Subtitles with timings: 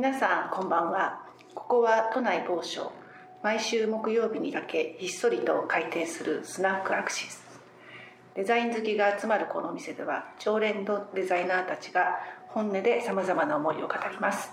[0.00, 1.20] 皆さんこんばんは。
[1.54, 2.90] ここは都内某所。
[3.42, 7.44] 毎週木曜日にだけひっそりと開店するスナックアクシス。
[8.34, 12.18] デザイン好きが集まるこのお店では常連のデザイナーたちが
[12.48, 14.50] 本音でさまざまな思いを語ります。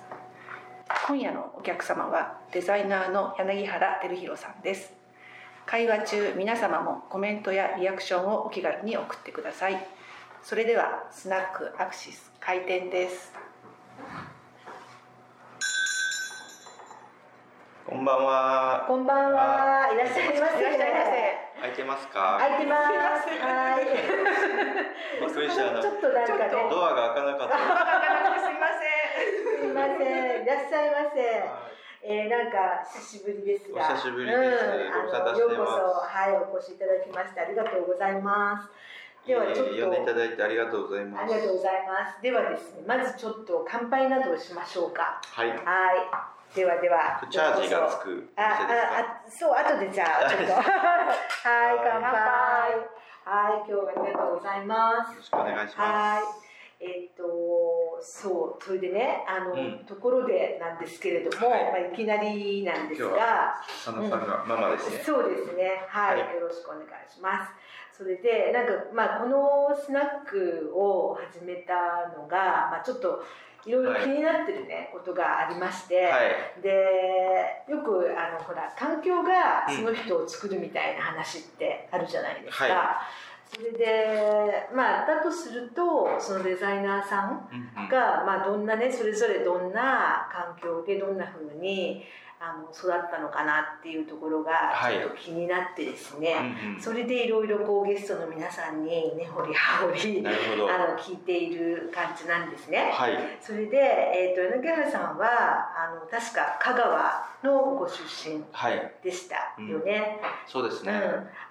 [1.07, 4.91] 今夜のお客様はデザイナーの柳原照弘さんです。
[5.65, 9.87] 会話中皆様もコメントやリアクションをお気軽に送ってください。
[10.43, 13.31] それではスナックアクシス開店です。
[17.87, 18.83] こんばんは。
[18.83, 19.87] こんばんは。
[19.87, 20.59] いらっしゃいませ。
[20.59, 22.35] いらっしゃいま空いてますか？
[22.35, 23.31] 空いてます。
[23.39, 23.87] はい。
[25.23, 25.79] びっくりした。
[25.79, 26.67] ちょっとなんかね。
[26.69, 27.55] ドアが開かなかった。
[28.43, 30.43] すいませんすみません。
[30.43, 31.47] いらっしゃいませ。
[32.03, 33.79] えー、なんか久しぶりですが。
[33.79, 35.71] お久しぶりですうん、ご無沙汰してようこそ
[36.03, 38.67] はいお越しいただきましてありがとうございます。
[39.25, 41.23] ではちょっと、えー呼んでいただいてありがとうございます。
[41.23, 42.21] ありがとうございます。
[42.21, 45.21] ではですね、まずちょっと乾杯などをしましょうか。
[45.33, 45.47] はい。
[45.47, 45.57] はい。
[46.55, 47.21] ではでは。
[47.29, 48.49] チャージがつくあ、か？
[48.49, 50.53] あ、あ、そう、後でじゃあ、ちょっと。
[50.53, 50.63] はい、
[51.83, 52.97] 乾杯。
[53.27, 55.23] はい、今日はありがとうございますよろ。
[55.23, 56.23] しくお願いしまはい。
[56.79, 57.23] えっ、と、
[58.01, 63.57] そう、それでね、あの、うんところでなんですけれども、はいまあ、いきなりなんですが。
[63.67, 63.85] す。
[63.85, 65.03] 佐野さんがママですね。
[65.03, 65.83] そうですね。
[65.89, 67.51] はい、はいよろしくお願いします。
[67.97, 73.23] それで、なんか、まあ、このスナックを始めたのが、まあ、ちょっと。
[73.65, 76.05] いろいろ気になってるね、ことがありまして。
[76.05, 76.61] はい。
[76.61, 83.01] でよくあのほら環境がうんその人を作るみたいな話ってあるじゃないですか、は
[83.53, 92.03] それでまあだとするとそのデザイナーさんうんうんが、まあ、どんなねそれぞれどんな環境でどんなふうに
[92.39, 100.23] あの育ったのかなっていうところがはいちょっと気になってですね、うんうんそれでいろいろこうゲストの皆さんに根掘り葉掘り。
[100.27, 100.31] あ
[100.91, 102.91] の聞いている感じなんですね。
[102.93, 103.17] はい。
[103.41, 105.27] それで、えー、と柳原さんは
[105.75, 108.93] あの確か香川のご出身はい。
[109.03, 110.19] でしたよね。
[110.21, 111.01] うんそうですね。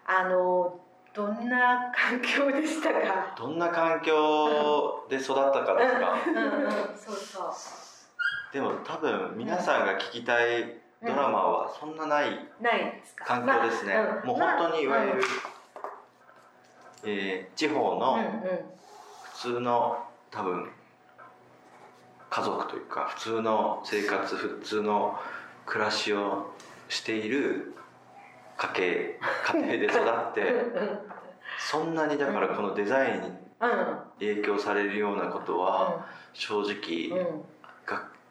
[0.06, 0.78] あの
[1.12, 3.34] どんな環境でしたか？
[3.37, 6.15] どんな環境で育ったかですか？
[6.27, 7.53] うんうん、そうそう。
[8.56, 12.28] でも多分皆さんが聞きたいドラマはそんなない。
[13.15, 13.97] 環境ですね。
[14.25, 15.21] もう本当にいわゆる、ま
[17.05, 18.19] えー地方あの
[19.34, 19.99] 普通の
[20.31, 20.71] 多分
[22.31, 25.19] 家族というか普通の生活普通の
[25.67, 26.50] 暮らしを
[26.88, 27.75] している
[28.56, 29.21] 家系
[29.53, 29.99] 家庭で育
[30.31, 30.99] ってうん
[31.59, 33.99] そんなにだからこのデザインにうん。
[34.19, 37.44] 影響されるようなことは正直うん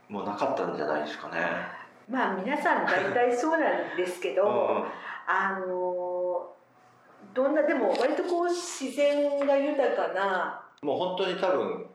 [0.10, 1.36] もうなかったんじゃないですかね。
[2.10, 4.84] まあ皆さん大体そうなんですけど、うん
[5.28, 6.52] あの
[7.34, 11.86] どんなでも割とこう自然が豊かなもう本当に多分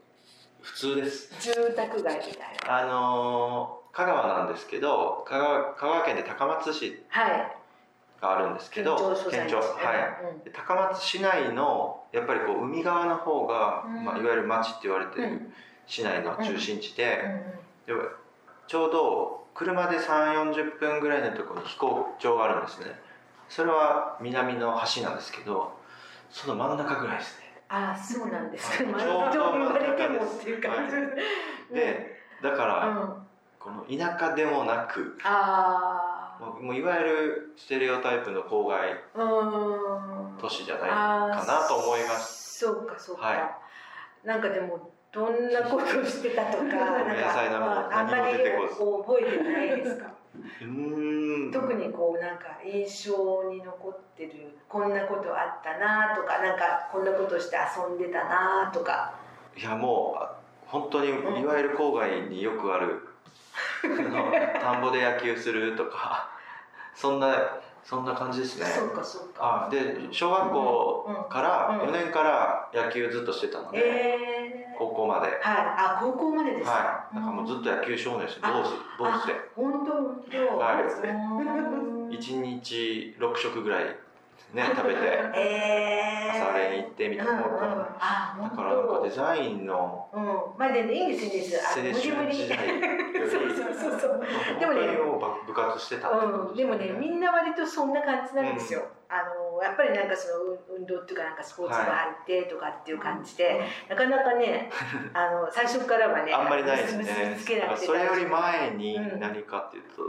[0.60, 1.32] 普通です。
[1.40, 2.78] 住宅街みたいな。
[2.78, 7.56] あのー香川なんですけど香川香川県で高松市はい。
[8.20, 9.60] があるんですけど県庁所在地は
[10.30, 15.52] いうんで高松市内のやっぱりこう海側の方が、うんまあ、いわゆる町って言われてるうん
[15.86, 17.60] 市内の中心地で,、うん
[17.94, 18.00] で
[18.66, 22.86] ちょうど車で3 4 0分ぐらいのところに飛行場があるんですね。
[23.48, 25.76] それは南の端なんですけど
[26.30, 27.44] その真ん中ぐらいですね。
[27.68, 28.84] ああそうなんですか。
[28.84, 28.92] はい。
[28.92, 31.74] 毎度言われてもっていう感じ。
[31.74, 33.26] でだかうん、
[33.58, 38.96] この田舎でもなくあもうもういわゆるステレオタイプの郊外。
[40.40, 42.60] 都市じゃないかなと思います。
[42.60, 43.26] そうかそうか。
[43.26, 43.58] は
[44.24, 50.06] なんかでもどんなことをしてたとか、 なんかまああんまり覚えてないですか？
[50.62, 51.50] うーん。
[51.52, 54.32] 特にこうなんか印象に残ってる
[54.68, 59.12] こんなことあったなとかなんかこんなことして遊んでたなとか。
[59.56, 60.30] いやもうあ
[60.66, 63.00] 本当にいわゆる郊外によくある、
[64.62, 66.28] 田んぼで野球するとか
[66.94, 67.34] そんな
[67.82, 68.66] そんな感じですね。
[68.66, 69.66] そうかそうか。
[69.66, 74.39] あで小学校からうん4年から野球ずっとしてたので、ええ
[74.80, 75.26] 高校まで。
[75.26, 75.36] はい。
[75.36, 75.42] はい、
[75.76, 77.08] あ高校までですか？
[77.12, 78.40] だからもうずっと野球少年です。
[78.40, 79.34] 坊主坊主で。
[79.54, 80.58] 本当本当。
[80.58, 80.82] はい。
[80.82, 83.84] うん1日6食ぐらい
[84.52, 85.00] ね 食べて
[85.34, 87.68] ええ朝練行ってみたいな、うんうん、だから
[88.42, 90.24] なんか当デザインのうん、
[90.58, 92.58] まあでねいいんですいいんですあ青春時代
[93.30, 94.20] そうそうそうそう。
[94.58, 94.98] でもね
[95.46, 104.70] 部活してたうん、でもねみんな割とそんな感じなんですよ、うあのやっぱりなんかその運運動っていうかなんかスポーツが入ってとかっていう感じで、なかなかね
[105.12, 107.36] あの最初からはねあんまりないです結ね
[107.76, 110.02] それより前にうん何かっていうと、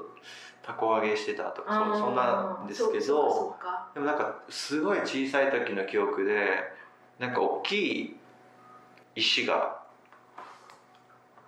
[0.62, 3.57] たこ揚げしてたとかそそんなんですけど
[3.95, 6.71] でもなんかすごい小さい時の記憶で
[7.18, 8.19] なんか大きい
[9.15, 9.81] 石が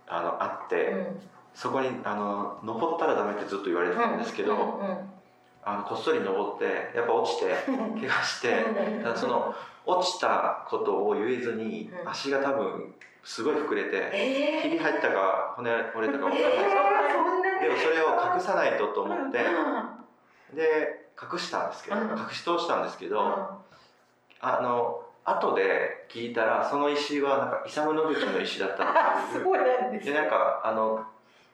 [0.08, 1.30] あのあって、うん。
[1.54, 5.13] そこにあの登ったらダメってずっと言われてたんですけど、うんうん
[5.66, 8.66] あのこっそり登ってやっぱ落ちて 怪我して
[9.16, 9.56] その
[9.86, 12.10] 落ちたことを言えずにうん。
[12.10, 12.94] 足が多分
[13.24, 16.42] すごい膨れてえひび入ったか骨折れたか分かんない。
[16.42, 19.40] えー、そんなでもそれを隠さないとと思って
[20.52, 20.56] うん。
[20.56, 22.10] で隠したんですけどうん。
[22.20, 23.48] 隠し通したんですけどうん。
[24.42, 29.40] あの後で聞いたらその石はなんかイサム・ノグチの石だったあっていう。
[29.40, 31.06] すごいなんですでなんかあの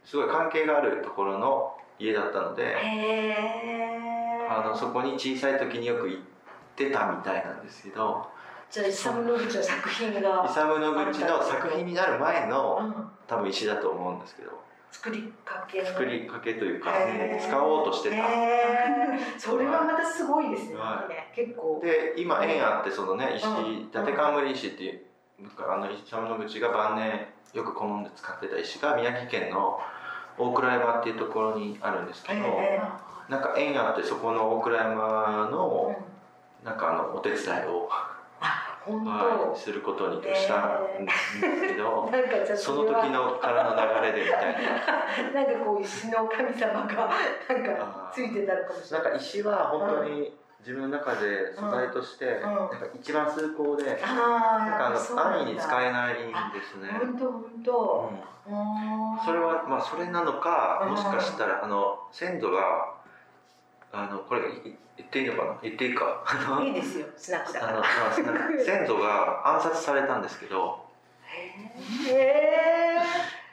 [0.03, 2.75] すごい関係があるところの家だったので
[4.49, 6.21] あのそこに小さい時によく行っ
[6.75, 8.27] てたみたいなんですけど
[8.71, 13.09] じゃあイサム・ノグチの作品がイサム・ノグチの作品になる前のうん。
[13.27, 14.51] 多分石だと思うんですけど
[14.91, 15.87] 作りかけの。
[15.87, 16.91] 作りかけというか
[17.39, 18.15] 使おうとしてた。
[19.37, 21.79] それはまたすごいですね,、は結構。
[21.83, 23.73] で今縁あってそのね石うん。
[23.83, 25.01] 伊達冠石っていう
[25.59, 29.79] あのイサム・ノグチが晩年よく好んで使ってた石が宮城県の
[30.39, 32.79] 大倉山っていうところにあるんですけどへ
[33.27, 36.09] なんか縁あってそこの大倉山ーのうん。
[36.63, 37.87] なんかあのお手伝いを、
[38.39, 44.55] はい、することにしたんですけど、 なんかじゃあその時のからの流れでみたい
[45.33, 45.33] な。
[45.41, 49.07] なんかこう石の神様がなんかついてたのかもしれない。
[49.07, 52.41] なんか石は本当に自分の中で素材として、ん。
[52.41, 52.69] なん。
[52.69, 54.99] か一番崇高で、あなんなんだ。
[55.15, 56.89] の安易に使えないんですね。
[56.99, 58.11] 本当本う当
[59.25, 60.91] それはまあそれなのか、うん。
[60.91, 62.93] もしかしたらあの先祖が
[63.91, 65.57] あのこれい言っていいのかな？
[65.63, 66.23] 言っていいか？
[66.25, 70.83] あのいいですよスナックだかあのらまあなんか先祖が暗殺されたんですけど
[72.07, 72.99] へえ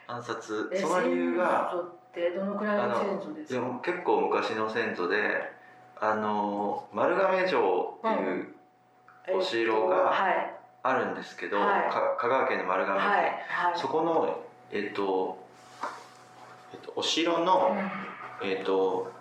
[0.07, 0.69] 暗殺。
[0.73, 3.79] えその理由がってどのくらいの先祖ですか？
[3.83, 5.55] 結構昔の先祖で
[6.01, 8.55] あの丸亀城っていう
[9.37, 10.53] お城がはい。
[10.83, 13.01] あるんですけど、香川県の丸亀っ
[13.75, 14.39] そこの
[14.71, 15.37] えっと、
[16.73, 17.75] えっと、お城の、
[18.41, 19.11] えっと、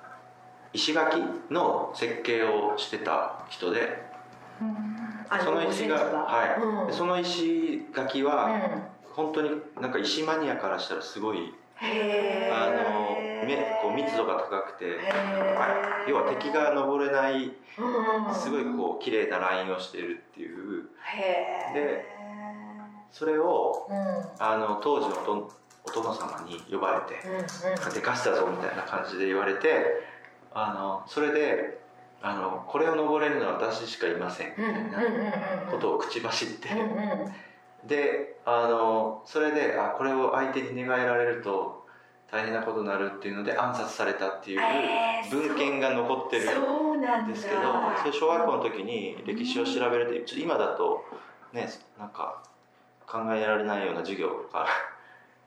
[0.73, 1.21] 石垣
[1.51, 4.05] の設計をしてた人で
[5.29, 6.93] あその石がはい。
[6.93, 8.89] その石垣うはん。
[9.15, 9.51] 本当に
[9.81, 11.51] なんか石マニアからしたらすごいへ
[11.81, 14.99] あえのめこう密度が高くて
[16.09, 20.89] 要は敵が登れないうんすごいこう綺麗なラインをしてるっていう。
[21.75, 22.05] で
[23.13, 23.97] それをうん。
[23.97, 25.51] うんあの当時のおと
[25.85, 30.03] お殿様に呼ばれてうんでかしたぞみたいな感じで言われて
[30.53, 31.79] あのそれで
[32.23, 36.69] あのこれを登れるのは私しかいませんみたいなことを口走って
[37.87, 41.85] であのそれであこれを相手に寝返られると
[42.31, 44.61] 大変なことになるっていうので暗殺されたっていう
[45.31, 47.61] 文献が残ってるそうなんですけど
[47.99, 51.05] それ小学校の時に歴史を調べるとちょっと今だと
[51.53, 52.43] ねなんか
[53.07, 54.67] 考えられないような授業が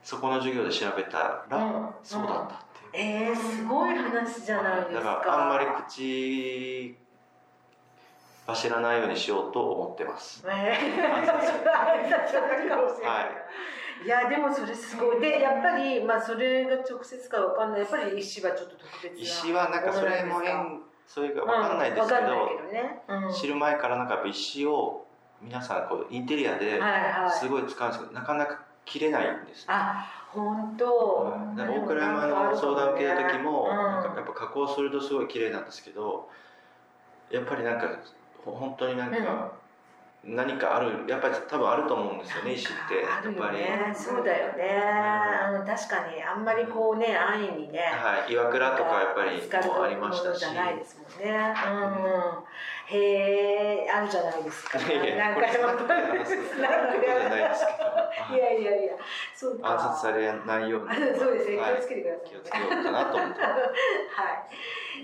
[0.03, 2.57] そこの授業で調べたら、うんそうだったっ
[2.91, 3.29] ていう。
[3.29, 4.93] えー、すごい話じゃないですか。
[4.93, 6.97] だからあんまり口
[8.49, 10.43] 走らないようにしようと思ってます。
[10.45, 11.27] えー、あれ
[12.09, 12.33] だった
[12.75, 13.29] かもしれない、、は
[14.05, 15.19] いやでもそれすごい。
[15.19, 17.79] でやっぱりまあそれが直接かわかんない。
[17.81, 23.33] やっぱり石はちょっと特別な石はなんかそれも縁それが分かんないですけど,、うん。
[23.33, 25.05] 知る前からなんか石を
[25.41, 27.29] 皆さんこうインテリアではいはい。
[27.31, 29.65] すごい使うんですけど、なかなか切れないんです。
[29.67, 36.29] あ本当、うんなんか大倉山の相談受けた時も、うんなんかやっぱ加工するとすごい綺麗なんですけど
[37.29, 37.93] やっぱりなんかほ
[38.45, 39.51] 本当になんか
[40.23, 44.83] 何かあるやっぱり多分あると思うんですよね石ってやっぱり、ねそうだよね、
[45.59, 50.39] うん、確かにあんまりこうね安易にねはい、岩倉とかやっぱりもありましたし。
[50.39, 51.31] じゃないですもんね。
[51.31, 52.43] うん、
[52.91, 54.79] へえ、あるじゃないですか。
[54.79, 56.43] いやいやなんかでも、いですけど
[58.35, 58.93] いやいやいや、
[59.35, 59.73] そうか。
[59.73, 63.61] 暗殺されないようにあそうですね、気はいをつけてください、気をつけようかなと思ってはい。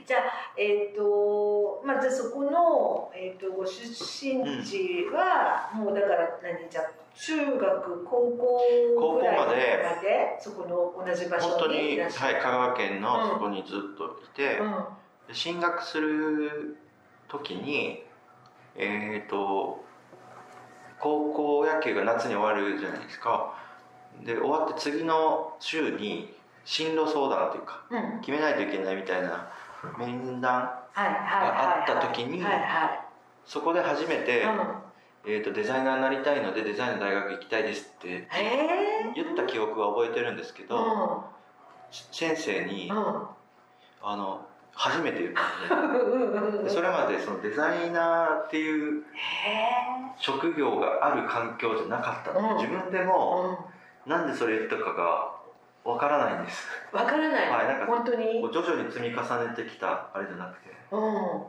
[0.05, 0.21] じゃあ、
[0.57, 7.05] えっ、と、まあ、じゃあ、そこの、えっ、と、ご出身地は、もうだから、何、じゃあ。
[7.17, 12.41] 中学、高校ぐらい高校までまで、そこの同じ場本当所にはい、らっしゃる。
[12.41, 14.85] 香川県のそこにずっといて、うん
[15.27, 16.77] で進学する
[17.29, 18.03] 時に
[18.75, 19.83] えっ、と
[20.99, 23.53] 高校野球が夏に終わるじゃないですか。
[24.23, 28.19] で終わって次の週に進路相談というかうん。
[28.21, 29.49] 決めないといけないみたいな
[29.97, 30.53] 面談
[30.93, 32.43] はいはいはいあった時に
[33.45, 34.85] そこで初めて、うん。
[35.27, 38.27] えーと「デザイナーになりたいのでデザインの大学行きたいです」って
[39.15, 41.35] 言った記憶は覚えてるんですけど、う
[41.91, 43.27] 先生にんうん。
[44.03, 49.71] あの初めて言ったんでそれまでそのデザイナーっていうへ
[50.17, 52.71] 職業がある環境じゃなかったので、うん。
[52.71, 53.57] 自分でえも
[54.05, 54.11] うん。
[54.11, 55.31] なんでそれ言ったかが
[55.89, 56.67] わからないんです。
[56.91, 58.41] わからない、はいなんか本当に？
[58.41, 60.75] 徐々に積み重ねてきたあれじゃなくて。
[60.91, 61.01] うん。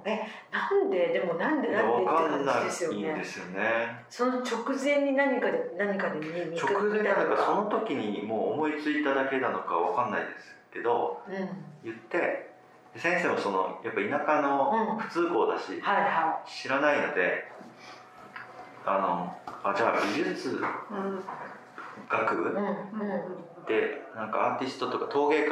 [0.04, 1.08] えなんで？
[1.08, 3.12] でもなんでなんでって感じですよね。
[3.12, 4.04] んですよね。
[4.08, 11.50] その直前に何かで何かで見見直前なのかその時にもう思いついただけなのかわかんないですけどうんはい
[11.84, 12.54] 言って
[12.98, 17.50] 先生もそのやっぱ田舎の普通校だし、は知らないので
[18.84, 20.54] あのあじゃあ美術う
[20.94, 21.20] ん
[22.08, 22.50] 学部？
[22.50, 22.66] いうんうん。
[23.66, 25.50] でなんかアーティストとか陶芸家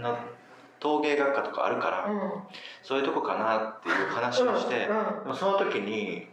[0.00, 0.18] な
[0.78, 2.20] 陶芸学科とかあるから、うん。
[2.82, 5.24] そういうとこかなっていう話をして、うん。
[5.24, 6.26] でもその時に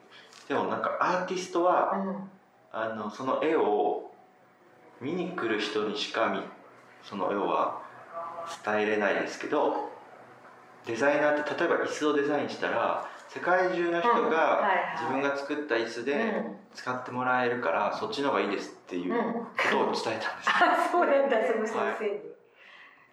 [0.48, 2.30] でもなんかアーティストは、うん。
[2.72, 4.12] あのその絵を
[5.02, 6.42] 見に来る人にしか見
[7.04, 7.82] その絵は
[8.64, 9.87] 伝えれないですけど
[10.88, 16.17] デザイナーって例えば椅子をデザインしたら世界中の人がはい自分が作った椅子でう
[16.53, 16.58] ん。
[16.74, 19.34] 使ってもらえるからそっちの方がいいですっていううん。
[19.34, 21.38] ことを伝えたんです あそうなんだ。
[21.46, 22.17] その先生に、は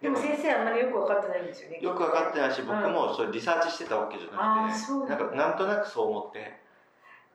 [0.01, 1.79] でも先生あんまりよく分かってないんですよね。
[1.81, 6.59] よく分かってないし僕もそれリサーチしてたわけじゃなあくてそうなんかなんとなくそう思って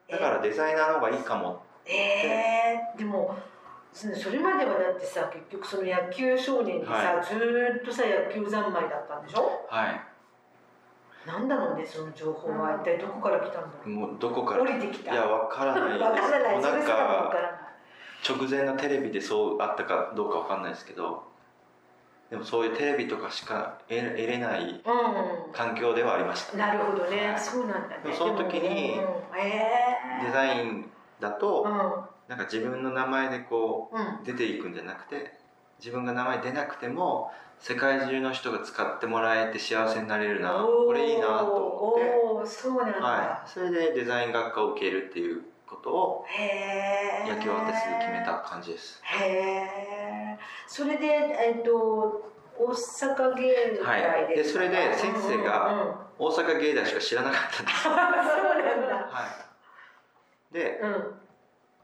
[0.09, 3.35] だからデザイナーの方がいいかもえー、でも
[3.91, 9.65] そそれまではだってさ結局その野球少年でさ、はずーっとさ野球三昧だったんでしょ？
[9.69, 10.01] はい
[11.25, 12.71] なんだろうねその情報は。
[12.81, 14.71] 一体どこから来たんだろもうどこかうら？
[14.71, 15.13] 降りてきた。
[15.13, 15.93] いや分からない。
[15.93, 16.61] ですわからない。
[16.61, 17.31] なんか
[18.27, 21.23] 直前のテレビでそうあったかどうかわかんないですけど
[22.29, 25.51] でもそういうテレビとかしか得得れないうん。
[25.53, 26.57] 環境ではありました。
[26.57, 27.39] なるほどね、はい。
[27.39, 27.99] そうなんだね。
[28.03, 29.05] でもその時にうん。
[29.39, 30.25] え。
[30.25, 31.69] デザインだとー、
[32.29, 34.07] なんか自分の名前でこうんうん。
[34.07, 35.33] う出ていくんじゃなくて
[35.79, 40.65] 自分が名前出なくても世界中の人が使ってもらえて幸せになれるな。
[40.65, 48.99] これいいなと思って、そうなんだ、はい、それでデザイン学科を受けるっていうことをへえ野球終わってすぐ決めた感じです。
[49.03, 54.27] へえそれでえっと大阪芸大はい。
[54.29, 58.95] で、でそれで先生が大阪芸大しか知らなかったんです そうなんだ。
[58.95, 59.27] は
[60.51, 61.19] い、でうん。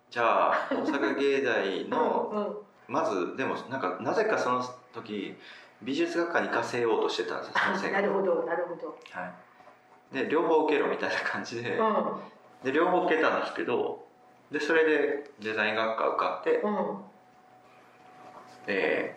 [0.09, 2.57] じゃあ大阪芸大のうんうん。
[2.87, 5.35] まずでもなんかなぜかその時
[5.81, 8.97] 美術学科に行かせようとしてたんですよ先生が、なるほどなるほど。
[9.11, 9.31] は
[10.11, 12.05] い、で両方受けろみたいな感じで,、うん。
[12.63, 14.05] で両方受けたんですけど
[14.51, 16.97] でそれでデザイン学科受かってうん。
[18.65, 19.15] で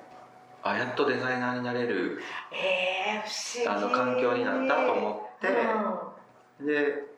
[0.62, 2.21] あやっとデザイナーになれる
[2.52, 3.69] えー、不思議。
[3.69, 5.49] あの環境になったと思って
[6.61, 6.67] うん。
[6.67, 7.11] で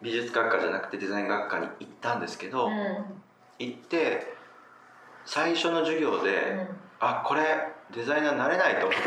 [0.00, 3.22] 美術学科じゃなくてデザイン学科に行ったんですけど、うん。
[3.58, 4.32] 行って
[5.26, 6.68] 最初の授業で、うん。
[7.00, 7.42] あこれ
[7.94, 8.98] デザイナーになれないと思って。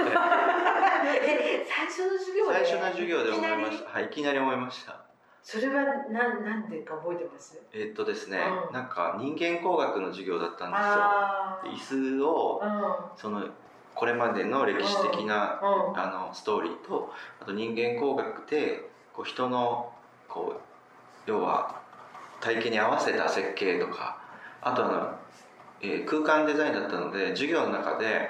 [1.04, 2.54] え最初の授業で？
[2.54, 3.90] 最初の授業で思いました。
[3.90, 5.02] はいいきなり思いました。
[5.44, 7.60] それはなんなんでか覚えてます？
[7.74, 8.74] えっとですね、うん。
[8.74, 12.02] なんか人間工学の授業だったんあですよ。
[12.02, 13.48] 椅子をあその
[13.94, 15.92] これまでの歴史的な、うん。
[15.92, 16.00] うん。
[16.00, 17.12] あのストーリーと
[17.42, 19.92] あと人間工学でこう人の
[20.28, 20.62] こう
[21.30, 21.80] 要は
[22.40, 24.18] 体型に合わせた設計とか
[24.62, 25.16] あとあの、
[25.82, 28.30] えー空間デザインだったので授業の中で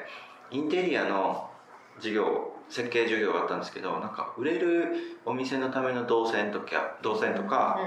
[0.51, 1.49] インテリアの
[1.97, 7.77] 授業設計授業があったんですけどなんか売れるお店のための動線とか動線とか、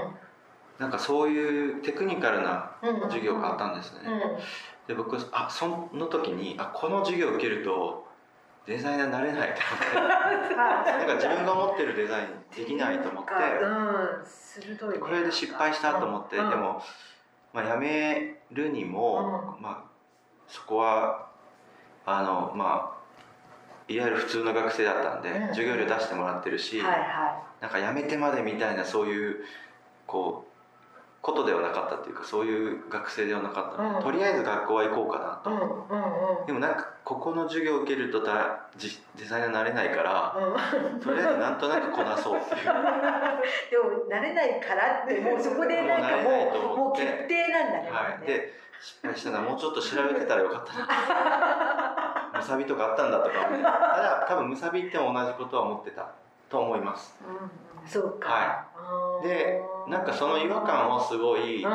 [0.79, 2.95] なんかそういうテクニカルなうん。
[2.95, 4.87] うん授業があったんですね、うん。
[4.87, 8.05] で僕あその時にあこの授業受けると
[8.65, 9.61] デザイナーになれないと
[9.99, 10.55] 思って。
[10.55, 13.31] なんか自分が思ってるデザインできないと思って。
[13.33, 14.25] うん。
[14.91, 14.97] ね。
[14.97, 16.49] これで失敗したと思って、うん。
[16.49, 16.81] でも、
[17.53, 19.83] まあ、辞めるにも、まあ、
[20.47, 21.24] そこは
[22.05, 22.95] あのまあ
[23.87, 25.47] いわゆる普通の学生だったんで、うん。
[25.49, 29.37] 授業料出してもらってるし、はいはなんか辞めてまでみたいなそういう
[30.07, 30.51] こう
[31.21, 34.03] ことではなかったっていうかそういう学生ではなかったので、うん。
[34.03, 36.45] とりあえず学校は行こうかなと、いうんうんうん。
[36.47, 40.99] でもなんかここの授業を受けるとだじデザイナーになれないからうん。
[40.99, 42.65] とりあえずなんとなくこなそうっていう。
[42.65, 42.71] で
[43.77, 47.89] も慣れないからってもうそこでなんかもうもう決定なんだね。
[47.91, 49.31] はい、で失敗した。
[49.31, 52.39] のはもうちょっと調べてたらよかったな。
[52.39, 53.63] ムサビとかあったんだとか思って。
[53.63, 56.11] ただ多分ムサビっても同じことは思ってた
[56.49, 57.15] と思います。
[57.27, 58.29] うんそうか。
[58.29, 58.67] は
[59.21, 61.71] うんでなんかその違和感をすごいうん。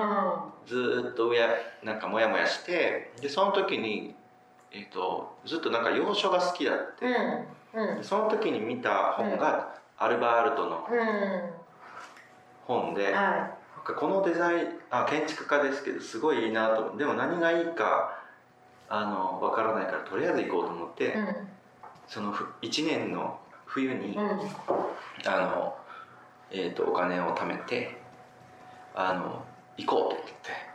[0.67, 1.49] ずーっとや
[1.83, 4.15] なんかモヤモヤしてでその時に、
[4.71, 7.07] えー、とずっとなんか洋書が好きだって、
[7.75, 7.91] うん。
[7.91, 7.99] うん。
[7.99, 11.61] でその時に見た本がアルバールトのうん。
[12.67, 16.83] 本で、はなんかこのデザインあ建築家ですけどすごいいいなと。
[16.83, 18.19] 思ってでも何がいいか
[18.89, 21.15] あのわからないからとりあえず行こうと思って、い。
[21.15, 21.37] うん。
[22.09, 24.21] その1年の冬に、うん。
[24.21, 25.77] あの、
[26.51, 28.01] えー、とお金を貯めて
[28.95, 29.45] あの
[29.79, 30.71] 行こうと思って。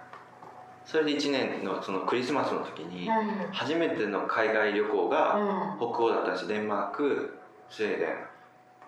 [0.86, 3.52] それで1年のそのクリスマスの時にうん。
[3.52, 5.78] 初めての海外旅行がうん。
[5.78, 7.38] 北欧だったんですデンマーク
[7.70, 8.10] スウェーデン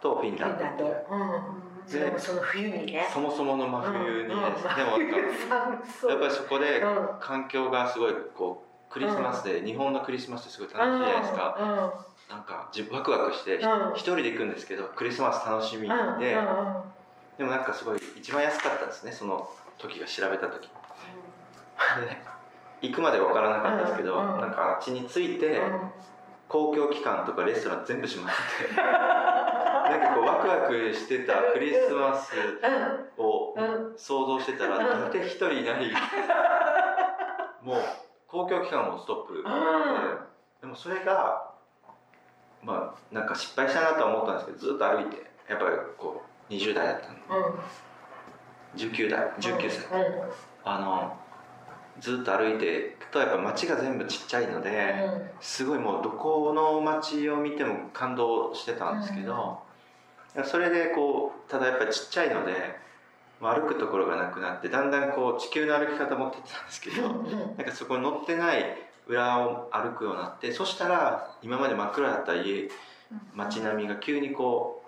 [0.02, 0.64] とフィンランド。
[0.64, 0.86] ランド。
[0.86, 3.08] うもその冬にね。
[3.14, 4.48] そもそもの真冬にです、うんうん
[6.10, 6.86] やっぱりそこでう。
[6.86, 7.10] ん。
[7.20, 11.92] 環境がすごいこうクリスマスで、日本のクリスマスってすごい楽しいじゃないですか、うんうん
[12.28, 13.94] なんかじワクワクしてひうん。
[13.94, 16.18] 一人で行くんですけどクリスマス楽しみで、うんうんうん。
[17.38, 20.68] でもなんかすごい一番安かったんですねその時が調べた時。
[20.68, 22.18] で
[22.82, 24.42] 行くまで分からなかったですけど、うんうん。
[24.42, 25.80] なんかあっちに着いて、うん。
[26.50, 28.76] 公共機関とかレストラン全部閉まってて
[29.90, 32.34] なんかこうワクワクしてたクリスマス
[33.18, 33.94] をうん。
[33.98, 35.02] 想像してたらうん。
[35.06, 35.92] 大体一人いない。
[37.64, 37.78] もう
[38.28, 39.44] 公共機関もストップ。
[39.44, 39.44] で
[40.62, 41.52] でもそれが
[42.64, 47.48] まあなんか失敗したなとは思ったんですけどずっと歩いてやっぱりこう20代だったの。
[47.48, 47.60] うん。
[48.76, 50.02] 19代19歳。
[50.02, 50.32] うん。
[50.66, 51.18] あの
[52.00, 54.94] ずっと歩いていくとやっぱ街が全部ちっちゃいので、
[55.42, 59.60] すごいもうどこの街を見ても感動してたんですけど、
[60.46, 62.54] それでこうただやっぱりちっちゃいので、
[63.42, 68.78] まあ、歩くところがなくなってだんだんこう地球の歩き方持ってってたんですけど、うんなんかそこに乗ってない
[69.08, 72.70] 裏を歩くようになってそしたら今まで真っ暗だった家
[73.34, 74.84] 街並みが急にこ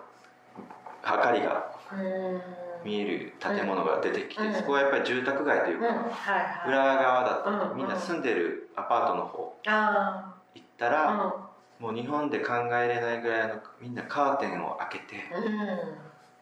[0.56, 0.60] う
[1.06, 2.40] 明かりがうん
[2.84, 4.54] 見える建物が出てきて、うん。
[4.54, 7.74] そこはやっぱり住宅街というか、はい裏側だった。
[7.74, 11.39] みんな住んでるアパートの方あ行ったら、あ
[11.80, 15.16] もう日本で考えれないぐらいのみんなカーテンを開けて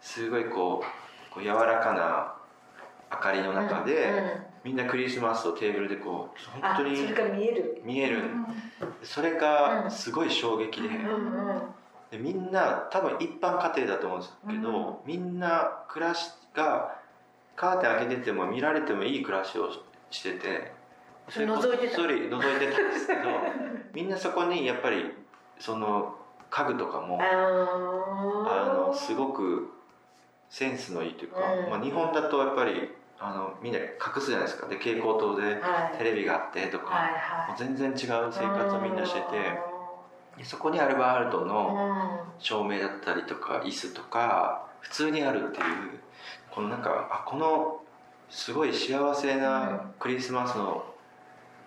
[0.01, 2.35] すごいこうこう柔らかな
[3.11, 4.11] 明かりの中で、
[4.65, 4.71] うん。
[4.71, 7.83] みんなクリスマスをテーブルでこうあ本当に見える。
[7.85, 8.23] 見える、
[9.03, 10.89] それがすごい衝撃で,、
[12.11, 16.99] でみんな多分一般家庭だと思うんですけど、みんな暮らしが
[17.57, 19.71] カーテン開けてても見られてもいい暮らしを
[20.11, 20.73] してて
[21.29, 21.95] それこ覗いてた。
[21.95, 23.21] それ覗いてたんですけど
[23.95, 25.15] みんなそこにやっぱり
[25.59, 26.15] その
[26.51, 29.71] 家具とかもあのすごく
[30.51, 31.71] センスのいいというか、うん。
[31.71, 33.89] まあ、日本だとやっぱりあのみんな隠
[34.21, 34.67] すじゃないですか。
[34.69, 35.99] で蛍光灯ではい。
[35.99, 37.97] テレビがあってとか、はいもはう全然違う
[38.31, 41.49] 生活をみんなしててそこにアルバールトん。
[41.49, 45.65] の照明だったりとか椅子とか普通にあるっていう
[46.51, 47.81] このなんかあこの
[48.31, 50.85] すごい幸せなクリスマスの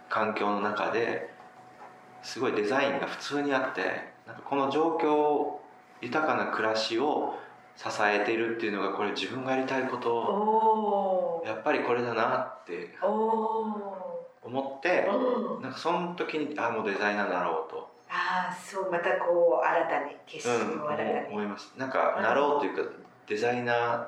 [0.10, 1.31] 環境の中で
[2.24, 3.82] すごいデザインが普通にあって
[4.28, 5.60] なんかこの状況
[6.02, 7.36] 豊かな暮らしを
[7.76, 14.02] 支えているっていうのがこれ自分がやりたいことやっぱりこれだなってお
[14.44, 15.62] 思ってーうん。
[15.62, 17.92] なんかその時にあもうデザイナーになろうと。
[18.10, 22.92] ああそうまたこう新たに決うん、心を新たに、思いますなんかなろうというか
[23.26, 24.06] デザイナー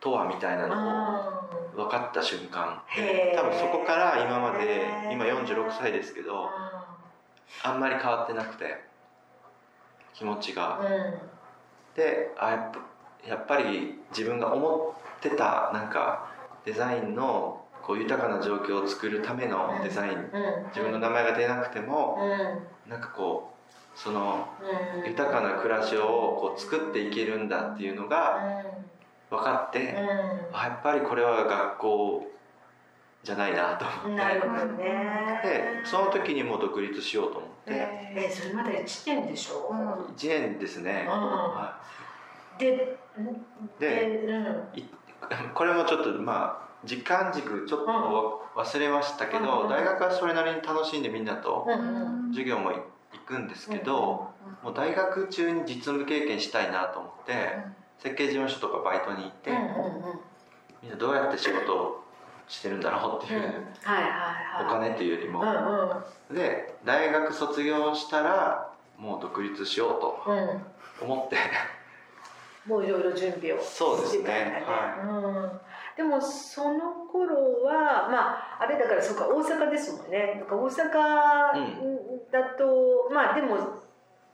[0.00, 2.82] とはみたいなのをう分かった瞬間
[3.34, 6.50] 多分そこから今まで今46歳ですけど
[7.62, 8.76] あんまり変わってなくて
[10.14, 10.78] 気持ちが。
[10.80, 10.90] んうん。
[11.94, 12.78] であやっぱ
[13.28, 16.30] やっぱり自分が思ってたなんか
[16.64, 20.12] デザインのこう豊かな状況を作るためのデザイン。
[20.12, 20.28] うん。
[20.68, 22.90] 自分の名前が出なくてもうん。
[22.90, 25.08] なんかこうそのうん。
[25.08, 26.06] 豊かな暮らしを
[26.40, 28.62] こう作っていけるんだっていうのが
[29.30, 32.26] 分かって、うあやっぱりこれは学校
[33.22, 34.08] じゃないなと思って。
[34.10, 35.40] んなるほどね。
[35.42, 41.12] でその時にもう独立しようと思って、えそれまで1年でしょ、うん1年ですね、うん。
[41.12, 41.80] は
[42.58, 42.76] でい、
[43.78, 44.32] でう
[44.76, 44.78] ん。
[44.78, 44.84] い
[45.54, 51.66] これもちょっとまあ時間軸ちょっと忘れましたけど、うん大学はそれなりに楽しんでみんなと
[52.30, 52.82] 授業も行
[53.26, 54.28] くんですけど、
[54.62, 57.32] もう大学中に実務経験したいなと思って、
[57.98, 59.50] 設計事務所とかバイトに行って、
[60.82, 62.04] みんなどうやって仕事を
[62.48, 64.66] してるんだろうっていう、はいはいはい。
[64.66, 70.38] お金というよりも、うんで大学卒業したらもう独立しようとうん。
[70.38, 70.62] うん
[71.00, 71.36] 思って。
[72.66, 74.62] もういろいろ準備をそうですね。
[74.66, 75.60] はうん、
[75.96, 80.34] でもその頃はまああれだからそうか大阪ですもんね。
[80.38, 83.56] なんか大阪だと、まあでも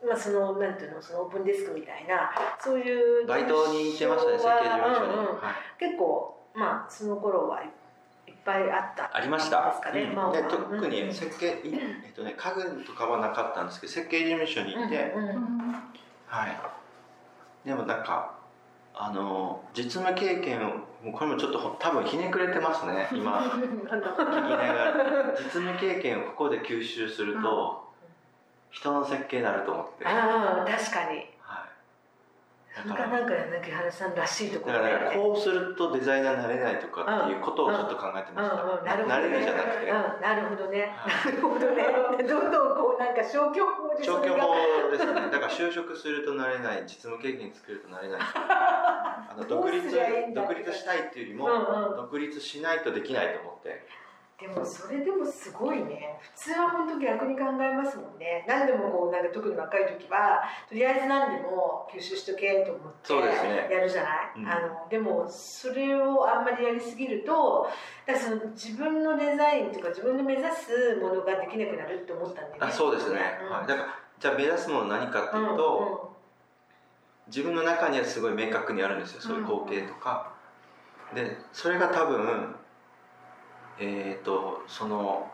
[0.05, 5.27] まあそのなんていうのそのオープンデスクみたいなそういうバイトに行ってましたね設計事務所に、うんうん。
[5.37, 5.55] はい。
[5.79, 7.71] 結構まあその頃はいいっ
[8.45, 9.11] ぱいあった。
[9.17, 9.69] ありました？
[9.71, 10.15] ですかね、うん。
[10.15, 10.51] まあでまあ。
[10.51, 15.75] 特に設計、いえっとね、家具とかはなかったんですけど設計事務所にいて、うんうん
[16.27, 17.69] はい。
[17.69, 18.35] でもなんか
[18.95, 20.71] あの実務経験を
[21.05, 23.39] もうこれもちょっとほ多分ひねくれてますね 今。
[23.39, 24.95] 聞きながら。
[25.39, 27.93] 実務経験をここで吸収すると、
[28.71, 31.27] 人の設計になると思って、はい、ああ確かに
[32.75, 39.09] それがなんか柳原さんらしいとこだろからこうするとデザイナーになれないとかっていうことをずっと考えてました、うんうんなるほどね。
[39.09, 40.91] なれるじゃなくて、うん、なるほどね。
[40.97, 42.29] はなるほどね。
[42.29, 44.35] どんどんこうなんか消去法で消去。
[44.35, 45.15] 法ですね。
[45.31, 49.87] だから就職するとなれない実務経験作るとなれない あの独立
[50.35, 51.97] 独立したいっていうよりも、うんうん。
[51.97, 53.87] 独立しないとできないと思って
[54.41, 56.19] でもそれでもすごいね。
[56.35, 58.45] 普通は本当逆に考えますもんね。
[58.49, 63.69] 何でもこうなんか特に若い時はとりあえず何でも吸収しとけと思ってそうですね。
[63.71, 64.13] やるじゃない？
[64.39, 64.49] うん。
[64.49, 67.69] あのでもそれをあんまりやりすぎると、
[68.07, 72.59] だその自分のデザインとか自分の目指すものができなくなるって思ったんだよね。
[72.61, 73.51] あそうですね、うん。
[73.51, 76.13] はい、だからじゃあ目指すもの何かっていうと、
[77.29, 79.21] 自分の中にはすごい明確にあるんですよ。
[79.21, 80.33] そういう光景とか、
[81.15, 82.57] でそれが多分
[83.79, 85.31] えっ、とその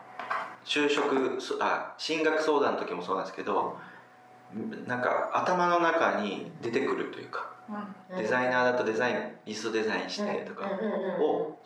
[0.65, 3.77] 就職そあ進学相談の時もそうなんですけど
[4.85, 7.49] なんか頭の中に出てくるというか
[8.11, 8.17] うん。
[8.17, 10.79] デザイナーだとデザインリストデザインしてとかうん。
[10.79, 11.57] うんうんうんを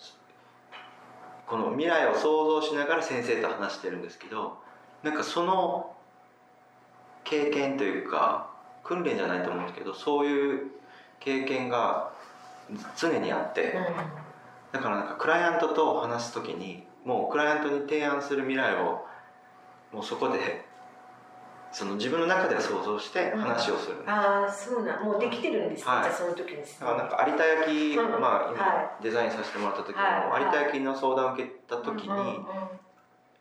[1.47, 4.57] この未来を想像しながら先生と話してるんですけど
[5.03, 5.95] なんかその
[7.23, 8.49] 経験というか
[8.83, 10.71] 訓練じゃないと思うんですけどそういう
[11.19, 12.11] 経験が
[12.97, 13.75] 常にあって
[14.75, 19.05] だからなんかクライアントと話す時にもうクライアントに提案する未来を
[19.93, 20.65] もうそこで
[21.71, 26.03] その自分の中では想像して話をする、ああそうなんもうできてるんですね、はい。
[26.03, 26.57] じゃあその時に。
[26.57, 28.21] だからなんか有田焼、うん。
[28.21, 30.43] まあ今はデザインさせてもらった時も、はい。
[30.45, 32.43] 有田焼の相談を受けた時に、うんうんうん。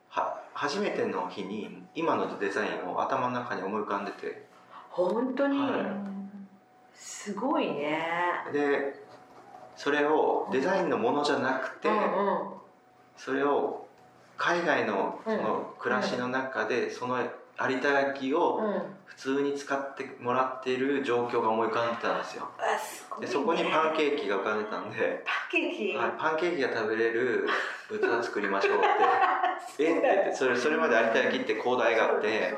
[0.09, 4.47] は初めての日に今のデザインを頭の中に思い浮かんでて。
[4.91, 6.15] 本当に、は
[6.95, 8.07] すごいね。
[8.53, 9.04] で
[9.77, 12.05] それをデザインのものじゃなくて、うんうん。
[13.17, 13.87] それを
[14.37, 15.43] 海外のそうん。
[15.43, 18.83] の暮らしの中でその有田焼をうん。
[19.15, 22.49] 普通に使ってもらっている状況が思い浮かんでたんですよ。
[22.59, 27.47] あすごい、ね、でそこにパンケーキが浮かんでたんで、パンケーキ、はい、パンケーキが食べれる
[27.89, 28.87] 器作りましょうって。
[29.87, 29.99] え？
[29.99, 32.55] って言ってそれそれまで有田焼って広大があってね。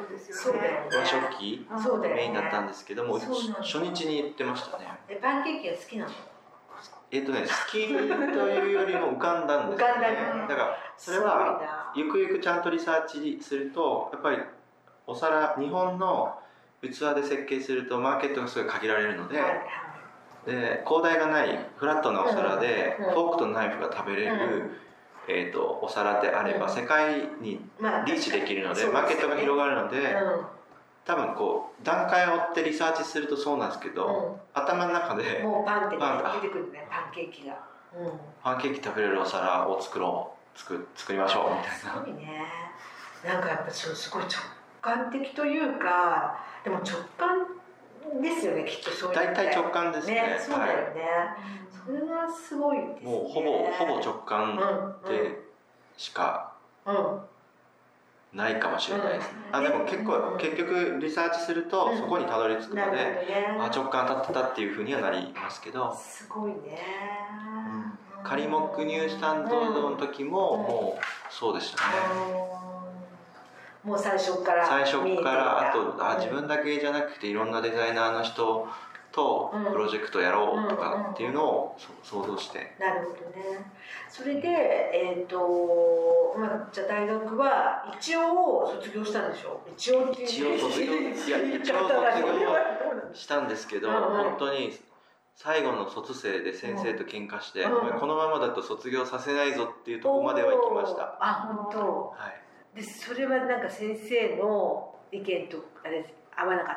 [0.96, 1.66] 和食器？
[2.14, 4.87] メインだったんですけども初日に言ってましたね。
[5.11, 6.11] えパンケーキが好きなの？
[7.11, 10.47] えっとね好きというよりも浮かんだんですよね。
[10.49, 10.55] だ。
[10.55, 11.92] からそれはな。
[11.95, 14.38] ゆくゆくちゃんとリサーチするとやっぱり
[15.07, 16.38] お皿日本の
[16.83, 19.38] 器で設計するとマーケットがすごい限られるので、
[20.47, 24.71] で広大がないフラットなお皿で、フォークとナイフが食べれる、うん。
[25.29, 26.75] えー、とお皿であればうん。
[26.75, 30.56] 世界にまあリーチできるので、マーケットが広がるので、う
[31.07, 34.59] 多分こう段階を追ってリサーチするとそうなんですけど、ん。
[34.59, 37.57] 頭の中うん、でもうパンって、出てくるねパンケーキが、
[37.97, 38.11] うん、
[38.42, 42.42] パンケーキ食べれるお皿を作ろう作作りましょうみたいすなごいね。
[43.25, 44.31] なんかやっぱすごい直
[44.83, 47.47] 感的というかでも直感
[48.21, 50.14] ですよねきっとそういう大体直感ですね。
[50.14, 51.03] ねそうだよはね、
[51.87, 53.11] それはすごいですね。
[53.11, 55.38] もうほぼほぼ直うん感うんで
[55.97, 56.53] しか
[56.85, 57.21] うん
[58.37, 59.57] ないかもしれないです、うん。
[59.57, 60.38] あでも結構、うん。
[60.38, 61.99] 結局リサーチするとうん。
[61.99, 63.57] そこにたどり着くので、ね。
[63.59, 65.94] あ直感当たってたっていうふうにはなりますけど。
[65.94, 66.79] すごいね、
[68.22, 70.61] 仮木ニュースタンドの時もうん。
[70.62, 71.88] もうそうでしたね。
[73.85, 73.90] うん。
[73.90, 78.66] もう最初から最初からあとあ自分分だけじゃなくていろんなデザイナーの人
[79.16, 79.72] とうん。
[79.72, 82.76] プロジェクトやろうとかっていうのをそ想像して。
[82.79, 83.72] なるほどね。
[84.09, 84.48] それで
[84.92, 89.61] えっ、とまあじゃあ大学は一応卒業したんでしょ？
[89.74, 90.57] 一応っていう。
[90.57, 91.11] 一応卒業いや
[91.57, 94.02] 一応卒業したんですけどうんうん。
[94.02, 94.79] 本当に
[95.35, 102.14] 最後の卒生で先生と喧嘩して、うんこのままだと卒業させないぞっていうところまでは行きました、あ本当。
[102.16, 102.29] は
[102.74, 106.76] い、でそれはなんか先生の意見とあれ合わなかっ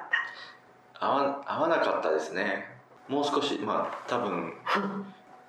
[1.00, 2.66] 合わ合わなかったですね。
[3.08, 4.54] もう少しまあ多分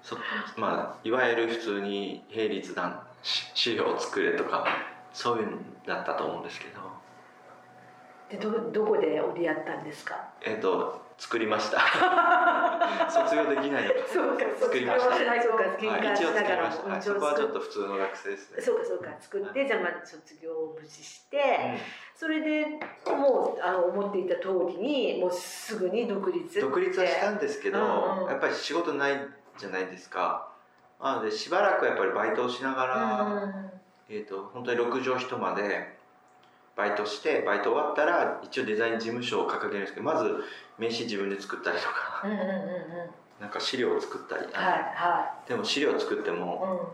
[0.02, 0.16] そ
[0.56, 4.64] まあいわゆる普通に並立団し資料を作れとか
[5.12, 6.80] そういうのだったと思うんですけど。
[8.30, 10.14] たでどどこで折り合ったんですか？
[10.40, 11.78] えっ、と作りました。
[13.12, 14.00] 卒業できないのか。
[14.10, 15.16] そうか作りました。
[15.42, 18.62] そうか喧はい、嘩し一応作りました、はい、そこはちょっと普通の学生ですね。
[18.62, 19.10] そうかそうか。
[19.20, 21.40] 作って、じゃあまあ卒業を無事して、う
[21.76, 21.78] ん。
[22.14, 28.30] それでもうあの思っていた通りにもうすぐに独立独立はしたんですけど、うんうん。
[28.30, 29.20] やっぱり仕事ない
[29.58, 30.48] じゃないですか。
[30.98, 33.70] なのでしばらくやっぱりバイトをしながら、うん
[34.08, 35.99] えー、と本当に6畳一間で
[36.80, 40.24] バイトしてバイト終わったら一応デザイン事務所を掲げるんですけどまず
[40.78, 42.50] 名刺自分で作ったりとかうんうんうんうん。
[43.38, 46.90] なんか資料を作ったり、はいはでも資料作ってい、も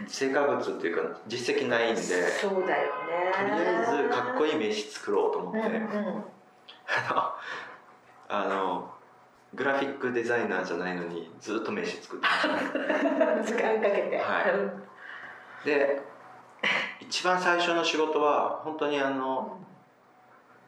[0.00, 3.32] うん、成果物っていうか実績ないんでとそうだよね。
[3.46, 6.24] りあえずかっこいい名刺作ろうと思って、うんうん
[6.88, 7.34] あ
[8.28, 8.90] のあの
[9.54, 12.78] グラフィックデザイナーじゃないのにずっと名刺作ってました。
[12.78, 14.18] ね 時間かけて。
[14.18, 14.50] はい。
[14.50, 14.82] うん。
[15.64, 16.00] で
[17.00, 19.58] 一番最初の仕事は本当にあの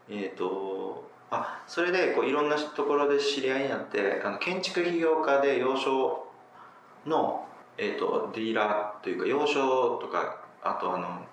[0.09, 6.27] えっ、とあそれでこういろんなところで知り合いになってあの建築企業家で洋書
[7.07, 11.27] の、えー、とディーラーというか洋書とかあとあの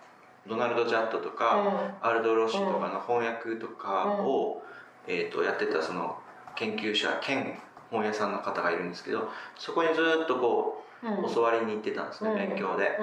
[0.48, 4.62] ドナルド・ジャットとか、アルド・ロッシュとかの翻訳とかを、
[5.08, 6.20] えー、とやってたその
[6.56, 7.58] 研究者兼
[7.90, 9.28] 本屋さんの方がいるんですけど
[9.58, 11.26] そこにずっとこうん。
[11.26, 12.38] う教わりに行ってたんですね、うん。
[12.38, 12.98] 勉強で。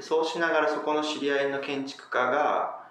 [0.00, 2.84] そうしながらそこの知り合いの建築家が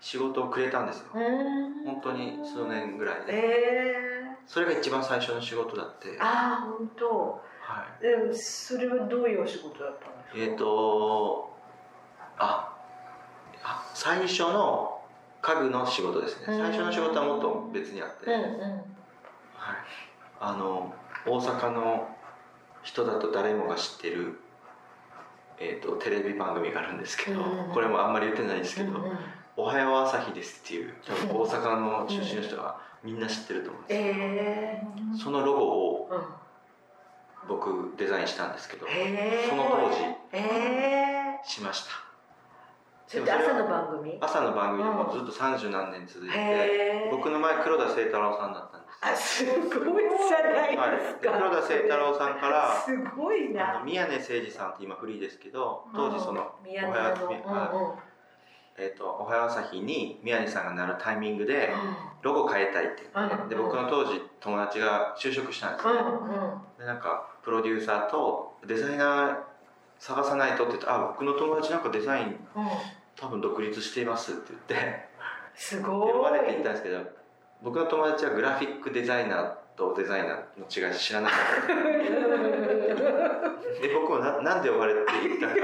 [0.00, 1.06] 仕事をくれたんですよ。
[1.14, 1.84] うん。
[1.84, 3.34] 本当に数年ぐらいで。
[3.34, 3.94] え
[4.46, 6.08] それが一番最初の仕事だって。
[6.08, 7.42] ー、ああ本当。
[7.60, 8.02] はい。
[8.02, 10.52] でそれはどういうお仕事だったんですか？
[10.52, 11.56] えっ、と
[12.38, 12.76] あ
[13.62, 15.00] あ最初の
[15.42, 16.46] 家具の仕事ですね。
[16.48, 16.58] うん。
[16.58, 18.60] 最初の仕事はもっと別にあって、はい、うん。
[18.60, 18.82] うん
[20.38, 20.94] あの
[21.26, 22.14] 大阪の
[22.82, 24.38] 人だと誰もが知ってる、
[25.58, 29.18] えー、とテレビ番組があるんですけど、うんこれもあんまり言ってないんですけどうんうん
[29.56, 34.82] 「おはよう朝日です」っていう多分大阪の出身の人がみんな知ってると思うんですよ、え
[35.22, 36.10] そのロゴを
[37.48, 39.96] 僕デザインしたんですけどその当時
[40.32, 41.90] えしました。
[43.08, 44.18] ー、それ朝の番組？
[44.20, 56.52] 朝の番組でもずっと三十何年続いて、僕の前黒田清太郎さんだったんですあすごいじゃないはい、ですか、で黒田清太郎さんからすごいあのな宮根誠司さんって今フリーですけど当時その
[58.78, 61.70] えー、とおはよう朝日に宮根さんがなるタイミングで
[62.20, 65.94] ロゴ変えたいって言って、うんで僕の当時友達が就職したんですね、
[66.78, 69.36] でなんかプロデューサーとデザイナー
[69.98, 72.38] 探さないとって言って「あ僕の友達なんかデザインうん。
[73.18, 75.08] 多分独立しています」って言って
[75.54, 76.12] すごい。
[76.12, 76.98] 呼ばれて行ったんですけど
[77.62, 81.66] 僕の友達はグラフィックデザイナーとデザイナーの違い知らなかった。
[83.80, 85.54] で僕もななんで呼ばれて行ったか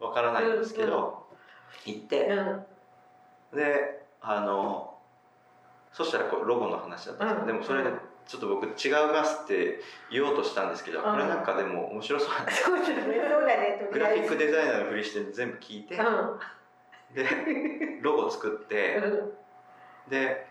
[0.00, 1.26] わからないんですけど
[1.84, 2.26] 行って。
[2.26, 2.64] うん。
[3.56, 4.94] であの
[5.92, 7.46] そしたらこうロゴの話だったんですうん。
[7.46, 7.90] でもそれで
[8.26, 8.72] ちょっと僕違う
[9.12, 13.00] ますって言おうとしたんですけど、これなんかでも面白そうなんでそうだねそ
[13.38, 13.80] うだね。
[13.86, 16.38] とグラフィックデザイナーのふりして全部聞いて、うん。
[17.14, 17.24] で
[18.02, 19.00] ロゴ作って、
[20.08, 20.48] で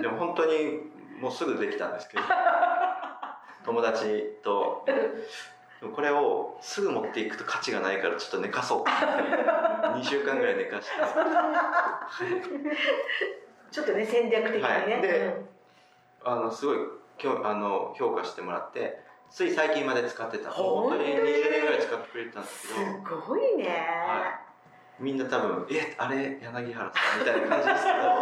[0.00, 0.80] でも本当に
[1.20, 2.22] もうすぐできたんですけど。
[3.64, 4.84] 友達と。
[5.94, 10.92] これをすぐ持っていくと価値がないからちょっと寝かそうって2週間ぐらい寝かして。
[13.70, 15.02] ちょっとね戦略的にね、はい。
[15.02, 15.44] で
[16.24, 16.76] あのすごい
[17.18, 18.98] きょあの評価してもらって
[19.30, 20.50] つい最近まで使ってた。
[20.50, 21.04] 本当に？
[21.04, 22.80] 本当に20年ぐらい使ってくれてたんですけど。
[23.20, 23.68] すごいね、
[24.08, 24.40] は
[24.98, 28.14] みんな多分「えあれ柳原さん」みたいな感じですけど。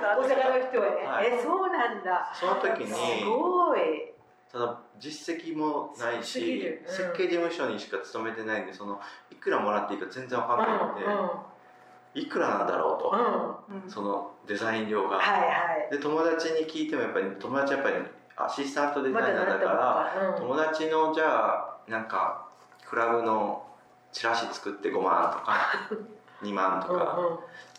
[0.00, 1.26] 大阪の人はね、はい。
[1.26, 2.30] えそうなんだ。
[2.34, 4.12] その時すにごい。
[4.50, 6.92] ただ実績もないしる、うん。
[6.92, 13.82] 設計事務所にしか勤めてないんでそのいくらもらっていいか全然わかんないんで、いくらなんだろうと、うん。
[13.82, 15.48] うんそのデザイン料が、はいは
[15.88, 15.92] い。
[15.92, 17.96] で友達に聞いてもやっぱり友達やっぱり
[18.36, 22.46] アシスタントデザイナーだから、ら友達のじゃあなんか
[22.88, 23.64] クラブの
[24.12, 25.56] チラシ作って5万とか
[26.42, 27.18] 2万とか、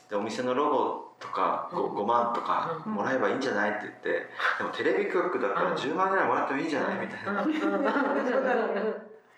[0.09, 1.97] でお店のロゴとか 5, うん。
[1.97, 2.93] 5万とかうん。
[2.93, 4.09] もらえばいいんじゃないって言って
[4.57, 7.05] でもテレビ局だから10万ぐらいもらってもいいんじゃない？
[7.05, 7.43] みたいな。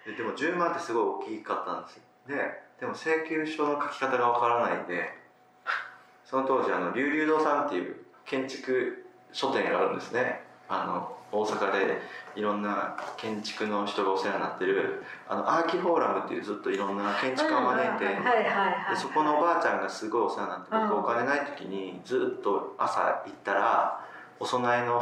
[0.06, 2.04] ででも10万ってすごい大きかったんですよ。
[2.28, 5.18] ででも請求書の書き方がわからないんで
[6.26, 10.44] その当時あの龍龍堂さんっていう建築書店があるんですね。
[10.68, 12.00] あの大阪で
[12.36, 18.06] いろんな建築の人がお世話になってるあのアーキフォーラムっていうずっといろんな建築家を招いて、
[18.96, 20.90] そこのおばあちゃんがすごいお世話になってうん。
[20.90, 24.06] 僕お金ない時にずっと朝行ったら
[24.40, 24.98] お供えの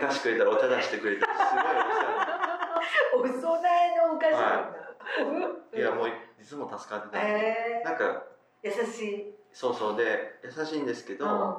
[0.00, 2.66] 菓子くれたらお茶出してくれてすごいお世話になって。
[3.08, 5.80] お供えのお菓子なんだ、い。
[5.80, 7.18] やもういつも助かってた。
[7.18, 8.22] んで、へなんか
[8.62, 9.96] 優しい、そうそう。
[9.96, 11.54] で優しいんですけど、うん。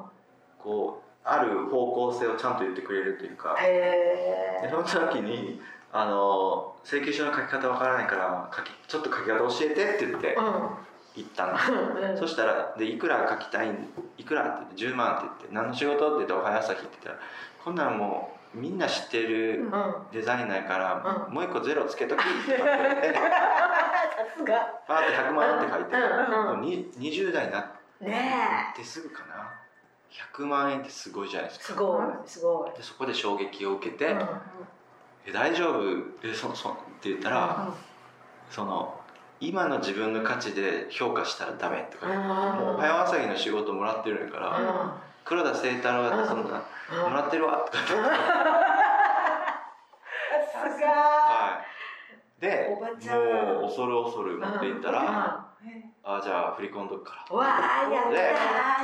[0.58, 5.62] こうある方向性をちゃんと言ってくれるというか、へでその時に
[5.92, 10.70] あの請求書の書き方わからないから書きちょっと書き方教えてって言ってうん。
[11.18, 12.18] 言ったんです、 うん。
[12.18, 17.28] そしたらでいくら書きたいんいくらって言って10万って言って何の仕事って言っておはよう朝日って言ったら
[17.64, 19.70] こんなんもうみんな知ってる
[20.12, 21.34] デザイナーやから、うん。
[21.34, 22.60] もう一個ゼロつけときって言っ
[23.02, 23.20] て。
[24.38, 24.74] すが。
[24.88, 26.52] パーって100万って書いて、うん。
[26.52, 26.62] うん。
[26.62, 27.66] に20代になっ
[28.00, 29.50] ねてすぐかな
[30.36, 31.66] 100万円ってすごいじゃないですか。
[31.74, 32.78] えすごいすごい。
[32.78, 34.20] でそこで衝撃を受けて「うん
[35.26, 35.82] え大丈夫？
[36.24, 37.68] えそそ」って言ったら、
[38.50, 39.00] その
[39.40, 42.14] 今の自分の価値で評価したらダメとか、も
[42.74, 46.64] うおはよう朝日の仕事もらってるから、黒田清太郎だってそんな
[47.10, 47.90] もらってるわとかって
[50.54, 51.62] さすがは
[52.40, 52.42] い。
[52.42, 52.86] でもう
[53.66, 55.47] 恐る恐る持っていったらわ
[56.04, 57.42] あじゃあ振り込んどくから。
[57.42, 58.20] あやった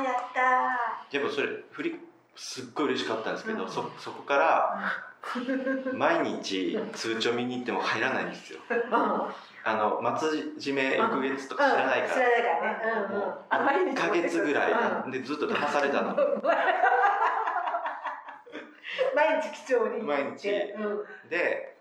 [0.01, 1.95] やったでもそれ振り
[2.35, 3.69] すっごい嬉しかったんですけど、うん。
[3.69, 4.91] そそこから
[5.93, 8.59] 毎日通帳見に行っても入らないんですよ。
[9.65, 12.71] あの松締め翌月とか知らないから知らないから。
[12.71, 13.15] ねうん。
[13.15, 15.09] うんあまりに1ヶ月ぐらうん。
[15.09, 16.15] いでずっと騙されたの。
[19.15, 20.49] 毎日貴重に毎日。
[20.49, 21.29] うん。
[21.29, 21.72] で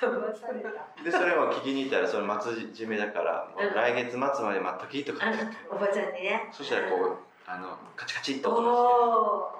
[0.00, 5.38] 騙されたでそれを聞きに行ったらそれ松締めだからもう来月末まで待っときとかって。
[5.38, 6.48] 言っておばちゃんにね。
[6.52, 9.52] そしたらこうあのカチカチっと音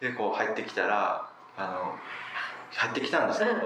[0.00, 0.08] て。
[0.10, 1.94] でこう入ってきたらあの
[2.76, 3.58] 入ってきたんですけど、うん。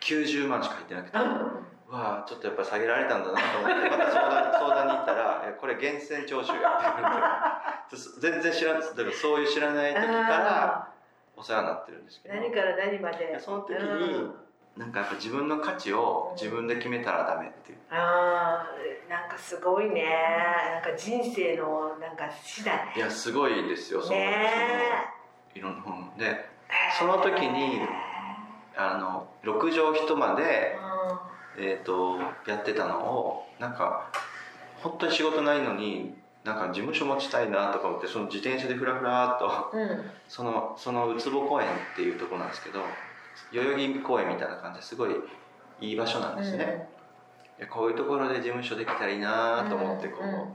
[0.00, 10.88] 90万しか入ってなくて、ーううわあちょっとやっぱ下げられたんだなと思ってまた相談相談に行ったら「えこれ源泉徴収や」って言われて全然知らんだからそういう知らない時から
[11.36, 14.30] お世話になってるんですけど何から何までその時に
[14.78, 17.78] なんかやっぱ自分の価値を自分で決めたらダメっていう。
[17.90, 20.04] あーなんかすごいね。
[20.72, 24.00] なんか人生のなんか死だねいやすごいですよ。
[24.00, 24.48] その,、ね。
[25.54, 26.48] そのいろんな本で。
[26.96, 27.80] その時に
[28.76, 30.78] あの6畳一間で、
[31.58, 34.12] えー、とやってたのをなんか
[34.82, 36.14] 本当に仕事ないのに
[36.44, 39.80] なんか事務所持ちたいなとか思ってその自転車でふらふらっとうん。
[39.80, 42.80] うんそのそのウツボ公園っていうところなんですけど
[43.52, 45.10] 代々木公園みたいな感じですごい
[45.80, 46.88] いい場所なんですね、
[47.58, 50.46] いやこういうところで事務所できたらいいなと思ってこうんうんう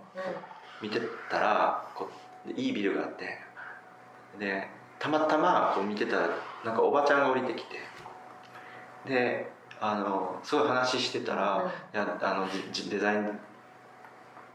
[0.82, 2.10] 見てたらこ
[2.46, 3.40] ういいビルがあって。
[4.40, 4.68] で
[5.00, 6.30] たまたまこう見てたら
[6.66, 7.78] なんかおばちゃんが降りてきて。
[9.06, 11.70] であのすごい話してたら、うん。
[11.70, 13.18] いやあのじじデザイ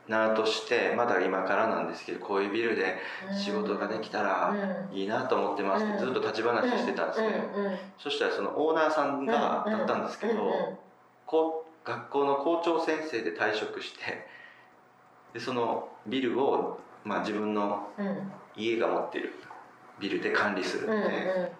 [0.09, 2.97] ナーとしてまだ今からなんですけどこういうビルで
[3.37, 4.55] 仕事ができたら
[4.91, 4.97] うん。
[4.97, 10.79] いいなと思ってますってずっと立ち話してたんですね、うんうんそしたらそのオーナーさんがだったんですけど、
[11.27, 14.27] こう学校の校長先生で退職して
[15.35, 18.33] でそのビルを、まあ、自分のうん。
[18.57, 19.33] 家が持ってる
[20.01, 21.53] ビルで管理するんで、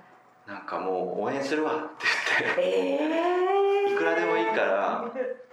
[0.47, 2.07] なんかもう応援するわって
[2.41, 5.05] 言ってええいくらでもいいから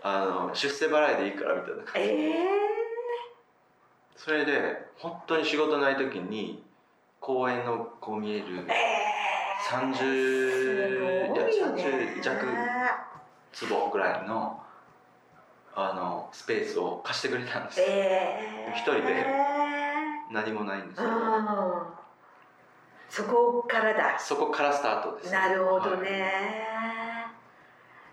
[0.01, 2.74] あの出世払いでいいからみたいな感じでええ
[4.15, 6.63] それで本当に仕事ない時に
[7.19, 8.65] 公園のこう見える
[9.69, 12.19] 30すごいね。
[12.19, 12.45] 30弱
[13.51, 14.61] 坪ぐらいの
[15.75, 17.79] あのスペースを貸してくれたんです。
[17.79, 19.25] よええ一人で。
[20.31, 21.07] 何もないんですよ。
[21.07, 22.05] うん
[23.09, 24.19] そこからだ。
[24.19, 26.01] そこからスタートですなるほどはい。
[26.01, 26.31] ね、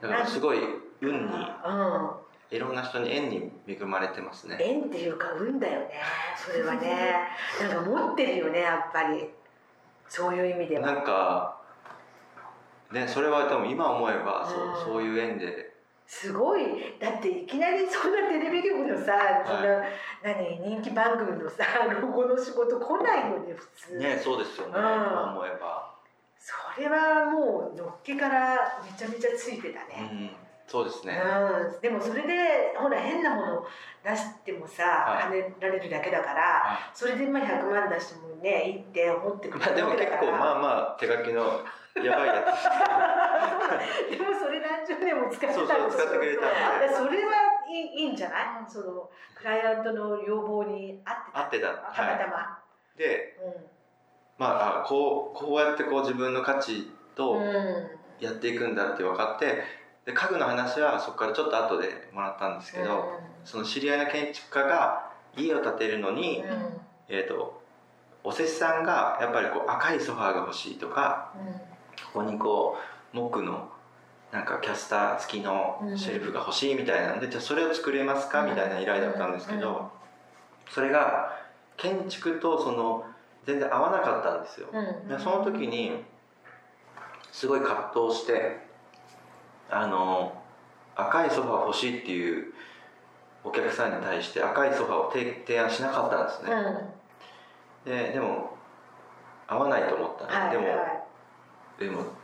[0.01, 0.59] だからすごい
[1.01, 2.11] 運にうん
[2.53, 4.59] いろんな人に縁に恵まれてますね。
[4.61, 5.88] 縁っていうか運だよね
[6.37, 7.29] それはね。
[7.61, 9.31] なんか持ってるよねやっぱり。
[10.07, 10.87] そういう意味では。
[10.87, 11.57] なんか
[12.93, 14.75] ねそれは多分今思えばそううん。
[14.77, 15.73] そういう縁で。
[16.07, 16.99] すごい。
[17.01, 19.83] だっていきなりそんなテレビ局のさ、そんな
[20.23, 21.65] 何人気番組のさ
[22.03, 24.75] ロゴの仕事来ないよね普通、ねそうですよね。
[24.77, 24.83] うん。
[24.83, 25.91] 今思えば。
[26.38, 31.20] それはもうのっけからめちゃめちゃついてたうね、んそうですね。
[31.20, 33.66] うん、でもそれでほら変なもの
[34.05, 35.40] 出してもさ、はい。
[35.42, 41.61] 跳ねられるだけだから、はそれでまあ100万出してもねいいって思ってくれまあでも結構まあまあ手書きの
[42.03, 42.44] やばいや
[44.09, 44.16] つ。
[44.16, 46.46] でもそれ何十年も使ってたそうそう使ってくれたんで。
[46.46, 47.33] だからそれは
[47.68, 51.40] いいいいんじゃない、そのクライアントの要望に合ってた。
[51.40, 51.68] 合ってた。
[51.94, 52.59] たまはたま、
[52.96, 53.72] いでう
[54.38, 57.38] まああこうこうやってこう自分の価値と
[58.20, 59.62] やっていくんだって分かって
[60.05, 66.43] で家具の話はそこからちょっと後でもらったんですけど、その知り合いの建築家が家を建てるのに、
[67.09, 67.62] えー、と
[68.25, 71.33] お施主さんがやっぱりこう赤いソファーが欲しいとか
[72.12, 72.77] ここにこ
[73.12, 73.69] う木の
[74.33, 79.93] なんかキャスター付きのシェルフが欲しいみたいなんで、じゃあそれを作れますかみたいな依頼だったんですけど、
[80.70, 81.39] それが
[81.76, 83.05] 建築とその
[83.45, 84.68] 全然合わなかったんですよ。
[84.72, 85.09] うん。
[85.09, 86.03] でその時に
[87.31, 88.72] すごい葛藤して
[89.71, 90.43] あの
[90.95, 92.53] 赤いソファー欲しいっていう
[93.45, 96.53] お客さんに対して赤いソファーを提提案しなかったんですね、
[97.87, 97.93] うん。
[97.93, 98.57] ででも
[99.47, 101.03] 合わないと思ったんで、はいでもは
[101.79, 102.23] でも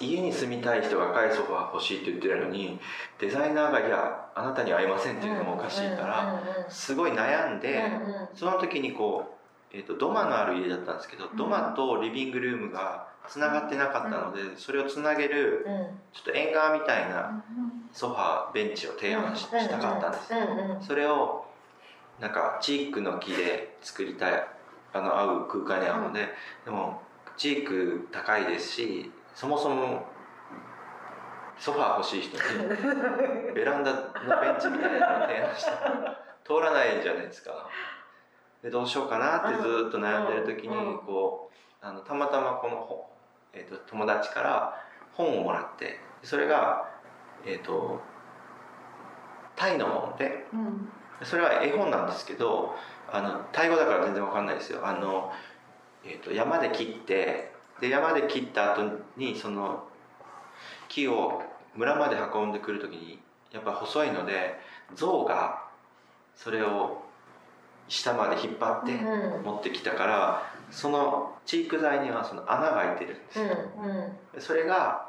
[0.00, 2.80] 家に住みたい人が赤いソファー欲しいって言ってるのに
[3.18, 7.82] デザイナーが「いやあなたには合いません」っていうのもおかしいから、すごい悩んで、
[8.34, 9.35] その時にこう、
[9.72, 11.36] えー、と土間のある家だったんですけど、ん。
[11.36, 15.86] 土間とリビングルームがつながってなかったので、それをつなげるうん。
[16.12, 17.42] ちょっと縁側みたいな
[17.92, 21.44] ソファーベンチを提案し,、うんたかったんです、うんうんそれを
[22.20, 24.46] なんかチークの木で作りたい
[24.94, 26.28] あの合う空間に合うので、
[26.64, 27.02] でも
[27.36, 30.06] チーク高いですしそもそも
[31.58, 32.42] ソファー欲しい人に
[33.54, 34.00] ベランダの
[34.40, 37.68] ベンチみたいなのを提案したら通らないじゃないですか
[38.66, 42.98] でどうしようかなってずっと悩んでる時にうんこうあのたまたまこの本、
[43.52, 44.74] えー、と友達から
[45.12, 46.90] 本をもらってそれが
[47.46, 48.00] えっ、と
[49.54, 50.88] タイの本でうん。
[51.22, 52.74] それは絵本なんですけど
[53.10, 54.84] あのタイ語だから全然わかんないですよ。
[54.84, 55.32] あの、
[56.04, 58.82] えー、と山で切ってで山で切った後
[59.16, 59.84] にその
[60.88, 61.40] 木を
[61.76, 63.20] 村まで運んでくる時に
[63.52, 64.58] やっぱ細いので
[64.96, 65.62] 象が
[66.34, 67.05] それを
[67.88, 69.44] 下まで引っ張ってうん。
[69.44, 73.44] 持ってきたからそのチーク材にはその穴が開いてるんですよ、
[73.78, 75.06] うんでそれが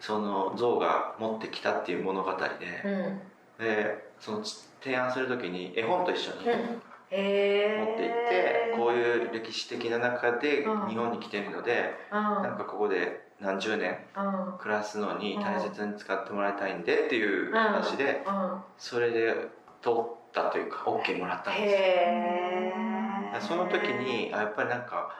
[0.00, 2.40] その象が持ってきたっていう物語で
[2.84, 3.20] うん。
[3.64, 4.42] でその
[4.82, 7.96] 提案する時に絵本と一緒に持って行っ
[8.28, 10.88] てこういう歴史的な中でうん。
[10.88, 14.20] 日本に来てるのでなんかここで何十年う
[14.54, 14.58] ん。
[14.58, 18.60] 暮らすのに大切に使ってもらいたいんでっていう話でうん。
[18.78, 19.34] それで
[19.82, 19.92] 通っ
[20.32, 25.14] たというか OK もらったんですその時にあやっぱりなんか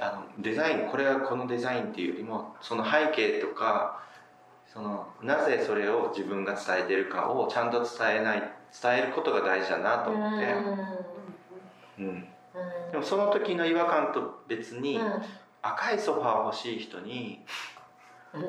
[0.00, 4.00] あのデザインこれはこのデザインっていうよりもその背景とか
[4.72, 8.42] そのなぜそれを自分が伝えてるかをちゃんと伝えない
[8.80, 10.46] 伝えることが大事だなと思って、
[11.98, 12.28] うん、
[12.92, 15.00] でもその時の違和感と別に、
[15.62, 17.40] 赤いソファー欲しい人に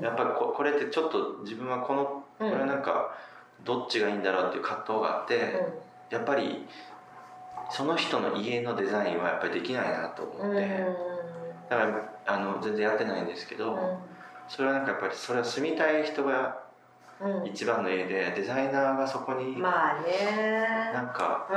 [0.01, 3.15] やっぱりここれってちょっと自分はこのこれはなんか
[3.63, 6.67] どっちがいいんだろうっていう葛藤があって、やっぱり
[7.69, 10.85] その人の家のデザインはやっぱりできないなと思って、
[11.69, 13.77] だからあの全然やってないんですけど、
[14.47, 16.63] それはなんかやっぱりそれは住みたい人が
[17.45, 20.91] 一番の家でデザイナーがそこにまあね。
[20.93, 21.47] なんか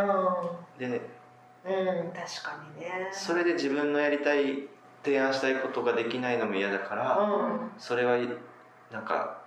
[0.78, 3.09] でうん、うん、確かにね。
[3.12, 4.68] それで自分のやりたい
[5.05, 7.70] 提案したいことができないのも嫌だから、うん。
[7.78, 8.18] それは
[8.92, 9.41] なんか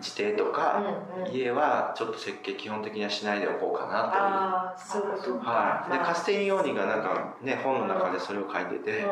[0.00, 0.82] 自邸とか、
[1.16, 1.32] うんうん。
[1.32, 4.22] 家はちょっと設計基本的にはしないでおこうかなという。
[4.22, 5.50] ああそういうことか。
[5.50, 9.10] はい、でカスティリオーニがなんかね本の中でそれを書いてて、う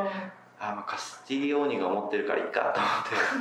[0.59, 2.81] あまあカスティリオーニが思ってるからいいかと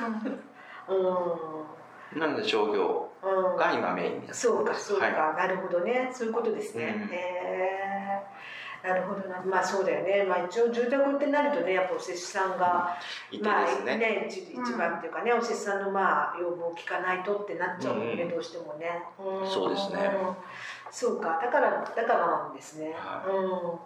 [0.05, 0.29] 思って。
[2.15, 2.19] ん。
[2.19, 3.55] なので商業うんうん。
[3.55, 6.09] が今メインになってそうかそうか、はなるほどね。
[6.13, 7.13] そういうことですね、うん。
[7.13, 7.97] へえ
[8.87, 9.41] なるほどな。
[9.43, 12.97] まあそうだよね、まあ、一応住宅ってなるとねやっぱお施主さんが
[13.29, 18.21] いてまあですね,、ね一一番っていうかね、お施主さんのまあ要望を聞かないとってなっちゃうもんね、うん。
[18.21, 18.87] うんどうしてもね、
[19.19, 19.47] ん。
[19.47, 20.09] そうですね。
[20.89, 21.39] そうか。
[21.41, 23.79] だからだからなんですね、はうん。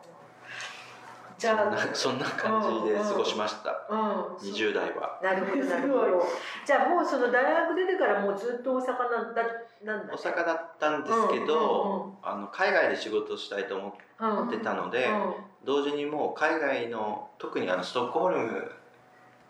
[1.38, 4.24] じゃあそんなそんな感じで過ごしました、うん。
[4.38, 5.20] 20代は。
[5.24, 6.28] なるほどなるほど。
[6.64, 9.42] じゃあもうその大学出てからもうずっと大阪なんだ
[9.84, 18.72] 大阪だったんですけど、うんあの海外で仕事をしたいと思うんってたので、うん同時にもう海外の特にあのストックホルム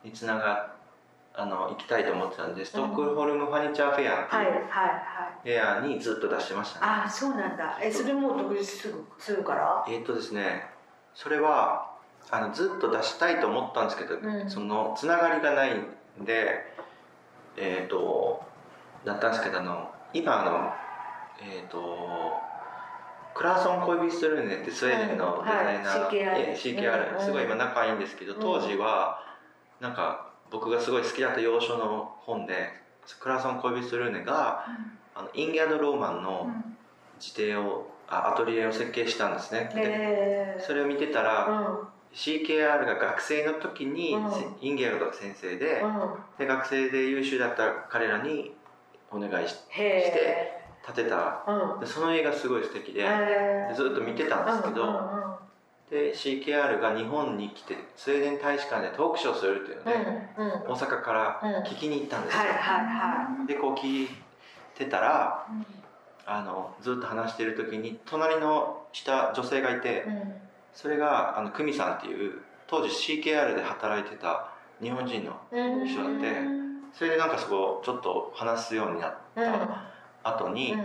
[0.03, 0.73] につなが
[1.33, 4.69] あの行きたいと思ってたんでストックホルムファニチャーフェアってはいはいいうはい。
[5.43, 7.79] フェアにずっと出してましたね、ああそうなんだ。
[7.81, 9.85] えそれもう独立するするから？
[9.87, 10.65] えーっとですね
[11.15, 11.91] それは
[12.29, 14.49] あのずっと出したいと思ったんですけど、うん。
[14.49, 16.73] そのつながりがないんで
[17.55, 18.43] えーっと
[19.05, 20.73] だったんですけどあの今あの
[21.41, 22.51] えーっと
[23.33, 28.41] クラーソン・コイビストルーネってスウェーデンのデザイナー、うんはい CKR すごい今仲いいんですけど、うん。
[28.41, 29.19] 当時は
[29.79, 32.69] なんか僕がすごい好きだった洋書の本で
[33.19, 34.65] クラーソン・コイビストルーネが
[35.15, 36.51] あのインギャド・ローマンの
[37.19, 41.53] 自邸をあアトリエを設計したんですね、えそれを見てたら、う
[41.85, 41.87] ん。
[42.13, 48.53] CKR が学生の時に、うんインギャドが先生で,、うんで学生で優秀だった彼らに
[49.11, 51.43] お願いしへえ建てた。
[51.47, 51.79] うん。
[51.79, 55.35] でその映画すごい素敵で,、でずっと見てたんですけど、うんうんうん。
[55.89, 59.93] で CKR が日本に来てスウェーデン大使館でトークショーするっていうので、
[60.37, 60.51] うんうん。
[60.71, 64.09] 大阪から聞きに行ったんですよ、はいはいはでこう聞い
[64.75, 65.45] てたら
[66.25, 70.05] あのずっと話してる時に隣の下女性がいて、
[70.73, 74.49] それがあの久美さんっていう当時 CKR で働いてた
[74.81, 79.83] 日本人のうん一緒だってうんそれでなんかそこちょっと話すようになった
[80.23, 80.75] 後に、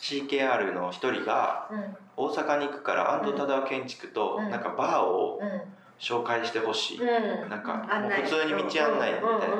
[0.00, 1.96] CKR の一人がうん。
[2.16, 4.50] 大阪に行くから安藤忠雄建築とうん。
[4.50, 5.62] なんかバーをうん。
[5.98, 7.48] 紹介してほしい、うん。
[7.48, 7.86] なんか
[8.22, 9.56] 普通に道案内みたいな、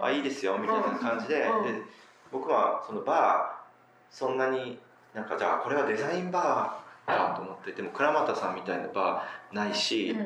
[0.00, 1.64] あいいですよみたいな感じで,、うん。
[1.64, 1.82] で
[2.30, 4.78] 僕はそのバーそんなに
[5.12, 10.16] なんかじゃあこれはデザインバーかと思ってでも倉俣さんみたいなバーないし、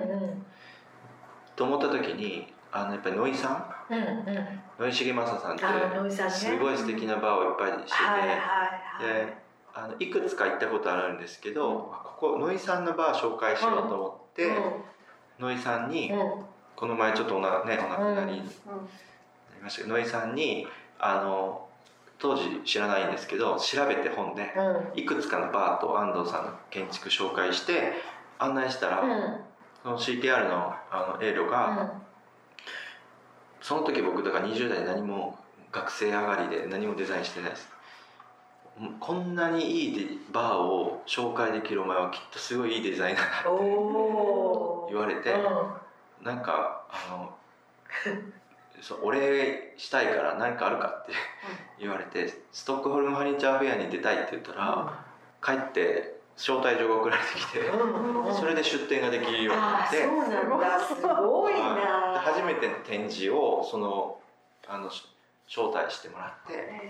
[1.57, 4.61] と思った時にあのやっぱり野井さんうんうん。
[4.78, 7.99] 野井重正さんってすごい素敵なバーをいっぱいして
[9.01, 9.34] て、で
[9.74, 14.51] あのいくつか行ったことあるんですけど、ここ野井さんのバー紹介しようと思って、
[15.39, 16.45] 野井さんに、うん。
[16.76, 18.89] この前ちょっとおな,、ね、お亡くなりになりうん
[19.62, 20.66] ましたけど、野井さんに
[20.99, 21.66] あの
[22.18, 25.01] 当時知らないんですけど調べて本でうん。
[25.01, 27.93] いくつかのバーと安藤さんの建築紹介して
[28.39, 29.41] 案内したら、うん。
[29.82, 31.93] その CTR のあのエイロが、
[33.61, 35.39] その時僕だから20代で何も
[35.73, 37.69] 学生上がりで何もデザインしてないです。
[39.01, 45.35] こんなにいいデバーを紹介できるお前はきっとすごいいいデザイナーだおお言われて、
[46.23, 47.35] なんかあの
[48.83, 51.13] そうお礼したいから何かあるかって
[51.81, 55.05] 言われてストックホルムファニチャーフェアに出たいって言ったら、
[55.43, 57.61] 帰って招待状が送られてきて、
[58.39, 60.03] それで出展ができるようになって。
[60.03, 64.18] すごいでな初めての展示をその
[64.68, 65.03] あのし
[65.49, 66.53] 招待してもらって。
[66.53, 66.80] へ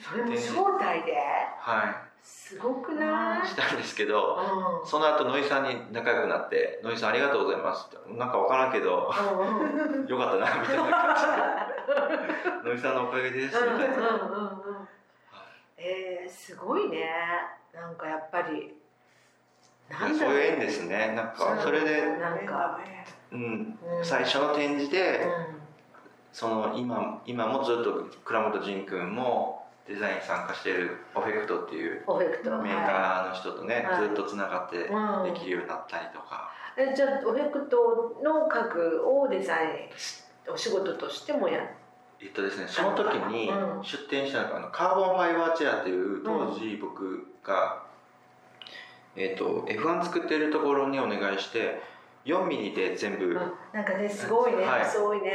[0.00, 1.14] それも招待で？
[1.58, 3.46] はすごくない？
[3.46, 4.38] いしたんですけど
[4.84, 8.12] うその後野井さんに仲良くなって「野井さんありがとうございます」って。
[8.14, 10.06] なんか分からんけどんうんうん。
[10.06, 10.82] よかったなみたいな。
[10.90, 11.22] 感じ
[12.64, 13.74] で「野井さんのおかげです」みたいな。
[13.76, 14.88] うんうんうんうん。
[15.76, 17.10] えー、すごいね
[17.74, 18.74] なんかやっぱり
[19.90, 21.12] なんそういう縁ですね。
[21.14, 22.80] なんかそれで、なんか。
[23.32, 24.04] うん、うん。
[24.04, 25.64] 最初の展示で、うん。
[26.32, 32.50] その今今もずっと倉本仁君もデザイン参加しているオフェクトっていうオフェクト。
[32.62, 34.08] メーカーの人とね、はい。
[34.08, 35.32] ずっとつながってうん。
[35.34, 41.60] できるようになったりとか、えじゃあオフェクトの家具をデザインしお仕事としてもや
[42.20, 43.84] えっとですねその時にうん。
[43.84, 47.82] 出展したのがあのカーボンファイバーチェアっていう当時僕が、
[49.16, 51.80] えっと F1 作ってるところにお願いして
[52.24, 53.34] 4ミリで全部、うん
[53.72, 54.84] なんかねすごいね、はい。
[54.84, 55.32] すごいね。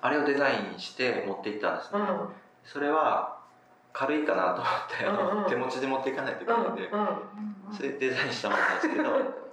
[0.00, 2.08] あれをデザインして持っていったんですね、うん。
[2.08, 2.28] うんうん
[2.64, 3.36] それは
[3.92, 4.64] 軽いかなと思っ
[4.98, 5.48] て、うんうん。
[5.48, 9.04] 手持ちで持っていかないといけうんないんで、うんそれでデザインしたものなんですけど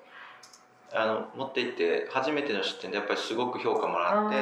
[0.96, 4.36] あの持って行って初めての出展でやっぱりすごく評価もらって、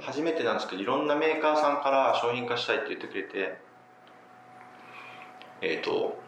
[0.00, 3.58] 初めてなんですけどいろんなメーカーさんから商品化したいって言ってくれて
[5.60, 6.18] えっ、と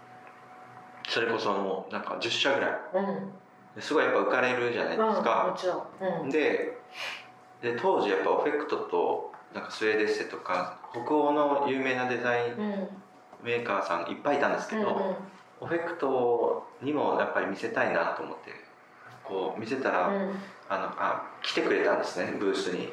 [1.09, 2.71] それこそもうなんか10社ぐらい。
[2.95, 3.33] うん。
[3.75, 6.23] ですごいやっぱ浮かれるじゃないですか、ちろん。
[6.23, 6.31] うん。
[6.31, 6.79] で
[7.61, 12.89] で当時やっぱオフェクトとなんかスウェーデッセとか北欧の有名なデザインうん。
[13.43, 15.15] メーカーさんいっぱいいたんですけど、うんうん。
[15.61, 18.53] オフェクトにもやっぱり見せたいなと思って
[19.25, 20.35] こう見せたら、うん。
[20.69, 22.93] あのあ来てくれたんですねブースに。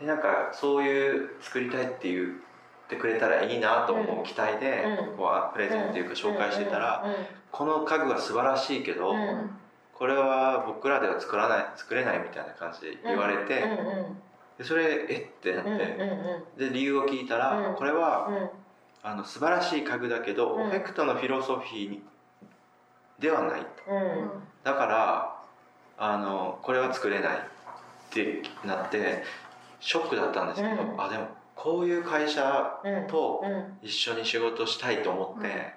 [0.00, 2.40] でなんかそういう作りたいって言
[2.84, 5.16] ってくれたらいいなと思う期待で、うん。
[5.16, 7.04] こうプレゼンっていうか紹介してたら、
[7.50, 9.14] この家具は素晴らしいけど、
[9.94, 13.64] これは僕らでは作らない作れないみたいな感じで言われて、
[14.58, 15.42] でそれえっ？
[15.42, 15.70] てなって、
[16.58, 17.74] で理由を聞いたら、うん。
[17.76, 18.50] これはうん。
[19.02, 20.66] あの素晴らしい家具だけど、うん。
[20.68, 22.02] オフェクトのフィロソフィーに
[23.18, 23.66] ではないと。
[23.88, 24.30] うん。
[24.62, 25.36] だから
[25.98, 27.40] あのこれは作れないっ
[28.10, 29.22] てなって
[29.80, 31.00] ショックだったんですけど、うん。
[31.00, 35.72] あでもこういう会社うんとうん一緒に仕事したいと思って、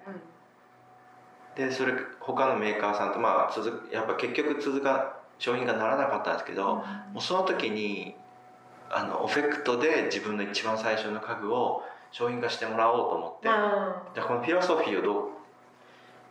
[1.56, 6.84] でそれ他のメーカーさんとまあ続くやっぱ結局続か商品がならなかったんですけど、も
[7.18, 8.16] うその時に
[8.90, 15.30] あのオフェクトで自分の一番最初の家具を商品化してもらおうと思って、でこのフィロソフィーをどう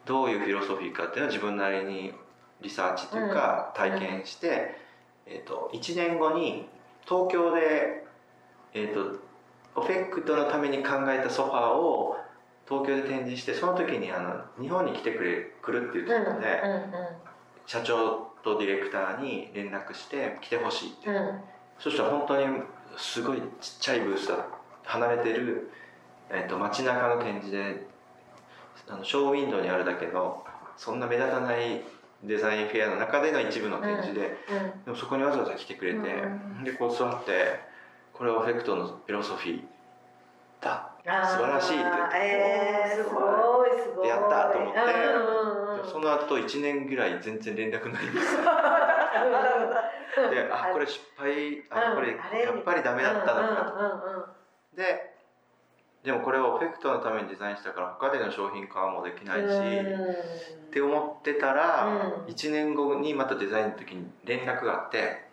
[0.07, 2.13] どういうフィロソフィーかっていうのは自分なりに
[2.61, 3.91] リサーチというかうん。
[3.91, 4.77] 体験して、
[5.27, 6.69] えー、と1年後に
[7.05, 8.07] 東京で、
[8.73, 9.26] えー、と
[9.77, 12.17] オフェクトのために考えたソファーを
[12.69, 16.63] 東京で展示してその時にあの日本に来てくれ来るって言ってたので、
[17.67, 21.17] 社長とディレクターに連絡して来てほしいって、うん。
[21.17, 21.41] うん
[21.79, 22.47] そしたら本当に
[22.97, 23.45] すごいちっ
[23.81, 24.47] ちゃいブースだ
[24.85, 25.71] 離れてる、
[26.31, 27.87] えー、と街中の展示で
[28.89, 30.43] あのショーウィンドウにあるだけの
[30.77, 31.83] そんな目立たない
[32.25, 34.37] デザインフェアの中での一部の展示で、
[34.85, 36.65] でもそこにわざわざ来てくれて、うん。
[36.65, 37.61] でこう座って
[38.17, 39.63] これはオフェクトのフィロソフィー
[40.63, 40.91] だ。
[41.05, 41.85] 素晴らしいって
[42.17, 44.09] えー、すごいすごい。
[44.09, 44.81] やったと思って。
[44.81, 45.83] うんうんうん。
[45.83, 48.37] でその後1年ぐらい全然連絡ないんです
[50.31, 52.09] であこれ失敗あこれ
[52.43, 53.75] やっぱりダメだったのかと。
[53.75, 54.77] うんうんうんうん。
[54.77, 55.17] で
[56.05, 62.33] でもこれはオフェクトのためにデザインしたから他での商品化もできないし、って思ってたら、うん。
[62.33, 65.27] 1年後にまたデザインの時に連絡があって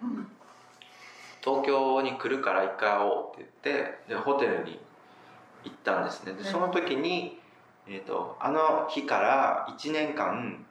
[1.44, 4.80] 東京に来るから一回会おうって言ってでホテルに
[5.66, 6.34] 行ったんですね。
[6.34, 7.40] でその時に、
[7.88, 10.66] えー、とあの日から1年間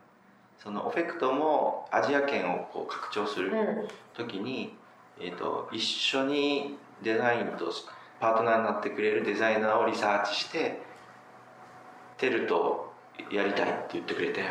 [0.58, 3.88] そのオフェクトもアジア圏をこう拡張するうん。
[4.14, 4.74] 時に、
[5.20, 7.72] えー、と一緒にデザインと
[8.20, 10.80] パートナーになってくれるデザイナーをリサーチして
[12.16, 12.92] テルと
[13.30, 14.42] やりたいって言ってくれて。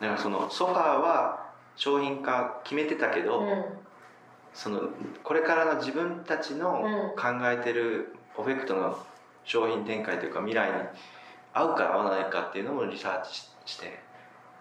[0.00, 3.64] だからそのソファーは商品化決めてたけど、うん
[4.56, 4.80] その
[5.22, 7.16] これからの自分たちのうん。
[7.16, 8.98] 考えてるオフェクトの
[9.44, 10.74] 商品展開というか未来に
[11.52, 13.98] 合うか合わないかっていうのもリサーチしして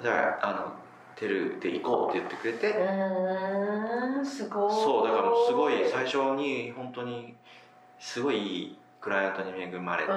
[0.04, 0.74] だからあの
[1.16, 4.72] テルで行こうって言ってくれて、うーんすごい。
[4.72, 7.36] そうだからすごい最初に本当に
[8.00, 10.12] すごいいいクライアントに恵まれて、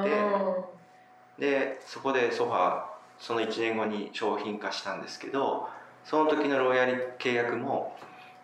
[1.39, 2.83] でそこでソファー
[3.19, 5.69] その1年後に商品化したんですけど
[6.05, 7.97] その時のロイヤリ契約も、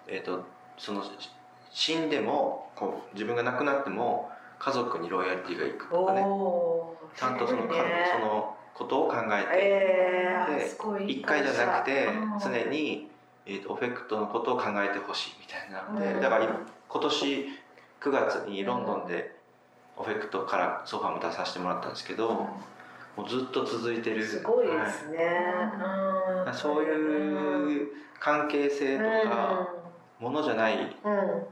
[0.06, 0.44] えー、と
[0.78, 1.02] その
[1.72, 6.22] 死んでもこう自分が亡くなっても家族にロイヤリティがいくうんとかね。
[7.16, 7.72] ちゃんとその,、ね。
[8.12, 12.38] そのことを考えて、えー、ですごいいい1回じゃなくてうん。
[12.38, 13.10] 常に、
[13.46, 15.82] えー、とオフェクトのことを考えてほしいみたいな。
[15.92, 16.20] ので、うん。
[16.20, 16.48] だから
[16.88, 17.48] 今年
[18.00, 19.34] 9月にロンドンで
[19.96, 22.30] オフェクトからソファーも出させてもらったんですけど、
[23.16, 24.24] もうずっと続いてる。
[24.24, 25.18] すごいですね、
[25.76, 26.44] うん。
[26.44, 27.88] はいそういう
[28.20, 29.68] 関係性とか、
[30.20, 31.12] ものじゃないうん。
[31.12, 31.46] うん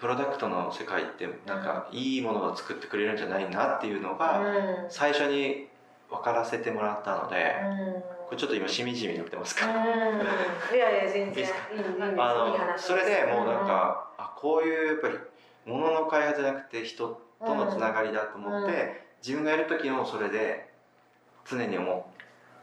[0.00, 4.90] プロダクトの世界ってなんかいいものを作ってくれるんじゃないなっていうのがうん。
[4.90, 5.68] 最初に
[6.10, 8.02] 分からせてもらったのでうん。
[8.26, 9.74] これちょっと今しみじみになってますか、うん。
[9.74, 11.46] いやいや全然
[12.18, 15.14] あのそれでもうなんか、あこういうやっぱり
[15.64, 18.88] 物の開発じゃなくて人とのつながりだと思って、うん。
[19.22, 20.68] 自分がやる時もそれで
[21.48, 22.12] 常に思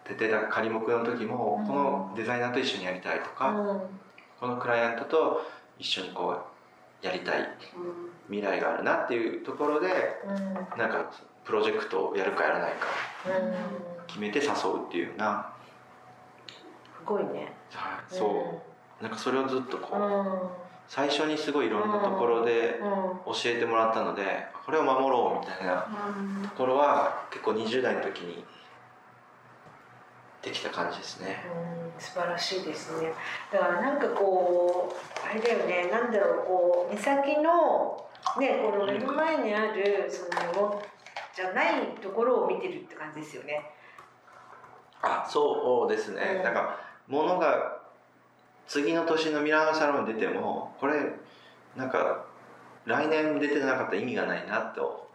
[0.03, 1.67] ってて仮目の時もうん。
[1.67, 3.81] このデザイナーと一緒にやりたいとか、うん
[4.41, 5.45] このクライアントと
[5.79, 6.35] 一緒にこ
[7.03, 7.49] うやりたい
[8.27, 9.87] 未来があるなっていうところで
[10.25, 11.11] うんなんか
[11.45, 12.87] プロジェクトをやるかやらないか
[13.27, 15.53] うん決めて誘うっていうような、
[16.47, 17.53] すごいね。
[17.71, 18.61] はいそ
[18.99, 19.03] う。
[19.03, 20.49] なんかそれをずっとこう、うん。
[20.89, 23.33] 最初にすごいいろんなところでうん。
[23.33, 25.87] 教えてもらったのでこれを守ろうみたいな
[26.43, 28.43] ところは結構20代の時に
[30.41, 31.43] できた感じですね。
[31.65, 33.13] うん素晴らしいですね。
[33.53, 35.91] だからなんかこうあれだよね。
[35.91, 38.03] なんだろうこう目先の
[38.39, 40.23] ねこの目の前にあるそ
[40.59, 40.81] の
[41.35, 43.69] じゃないところを見てるって感じですよね。
[45.03, 46.43] あそうですね、うん。
[46.43, 47.79] なんか物が
[48.67, 50.95] 次の年のミラノサロンに出てもこれ
[51.75, 52.25] なんか
[52.85, 55.07] 来年出てなかったら意味がないなと。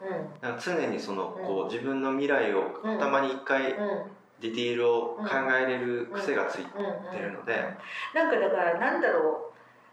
[0.00, 1.46] うなんか常にそのうん。
[1.46, 7.54] こう自分の未来をうんたまに一回んうんディティールを考えれる癖がついてうんうんるので
[8.14, 9.48] なんかだからなんだろう。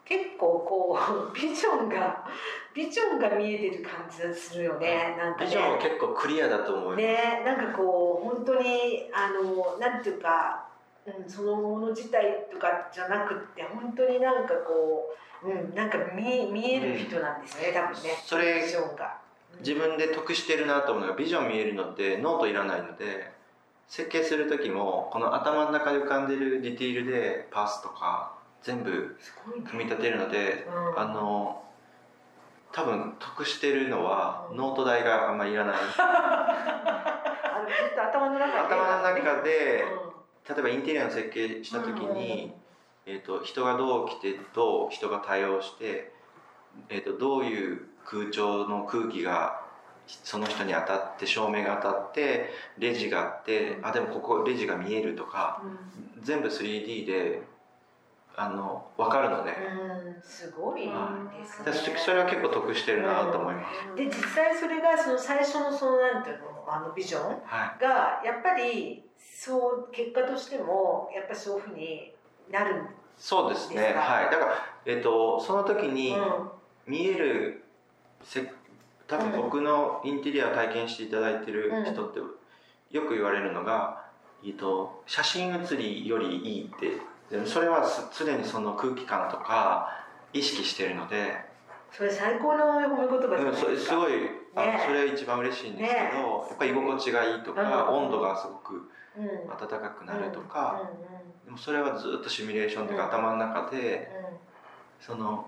[0.06, 1.00] 結構こ
[1.32, 2.24] う ビジョンが
[2.74, 5.16] ビジョンが見えてる感じがするよね。
[5.18, 5.46] なんかね。
[5.48, 7.44] ビジョンは結構クリアだと思います、ね。
[7.44, 10.68] なんかこう本当にあのなんていうか、
[11.08, 18.10] うん、そのもの自体とかじゃなくって本当になんかこう、うん、なんか見見える人なんですね、多分ね。
[18.24, 19.26] それビジョンが。
[19.60, 23.32] 自分で得してるなと思うのがビジョン見えるのってノートいらないので
[23.88, 28.34] 設計する時もこの頭の中で浮かんでるディティールでパースとか
[28.64, 29.16] 全部
[29.70, 31.00] 組み立てるので、うん。
[31.00, 31.62] あの
[32.72, 34.58] 多分得してるのはうん。
[34.58, 35.76] ノート代があんまりいらない。
[37.98, 38.60] 頭の中で。
[38.60, 42.54] 頭の中でう例えばインテリアの設計した時に、
[43.06, 46.12] えー、と人がどう来てどう人が対応して、
[46.90, 49.65] えー、とどういう空調の空気が
[50.08, 56.24] その人に当たって照明が当たってレジがあってあでもここレジが見えるとかんうん。
[56.24, 57.42] 全部 3D で
[58.38, 60.22] あの分かるので,、うん。
[60.22, 60.88] すごいで
[61.74, 62.00] すでね。
[62.00, 67.22] それは結構得してるなと思います、で実際それがその最初のそのなんていうのあのビジョン？
[67.46, 72.12] はい、がやっぱりそう結果としてもやっぱりそういうふうに
[72.52, 72.88] なるん
[73.18, 73.76] そうですね。
[73.78, 74.26] ですかはい。
[74.26, 74.52] だから、
[74.86, 76.50] えー、とその時にうん。
[76.88, 77.64] 見える
[78.22, 78.52] せ
[79.08, 82.20] 多分僕のインテリアを体験していただいてる人って
[82.92, 84.06] よく言われるのが、
[84.44, 86.98] えー、と写真写りよりいいって
[87.30, 89.90] でもそれはす常にその空気感とか
[90.34, 91.34] 意識してるので、
[91.92, 93.92] それ最高の褒め言葉じゃないですか。
[93.92, 94.30] すごいね
[94.86, 96.10] それ一番嬉しいんですけど、ね
[96.50, 97.98] やっぱり居心地がいいとか、うん。
[98.06, 99.24] 温度がすごくうん。
[99.24, 100.82] うん暖かくなるとか、
[101.44, 103.10] うでもそれはずっとシミュレーションというか、うん。
[103.10, 104.12] 頭の中で
[105.00, 105.48] その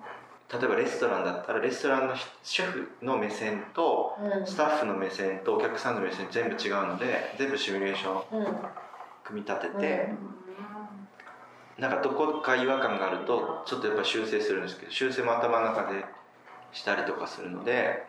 [0.52, 8.46] 例えばレストランだったらレストランのシェフの目線とスタッフの目線とお客さんの目線全部違うので全部シミュレーションうん。
[9.26, 10.10] 組み立てて、
[11.78, 16.06] なんかどこか違和感があるとちょっとやっぱ修正するんですけど修正も頭の中で
[16.72, 18.06] したりとかするので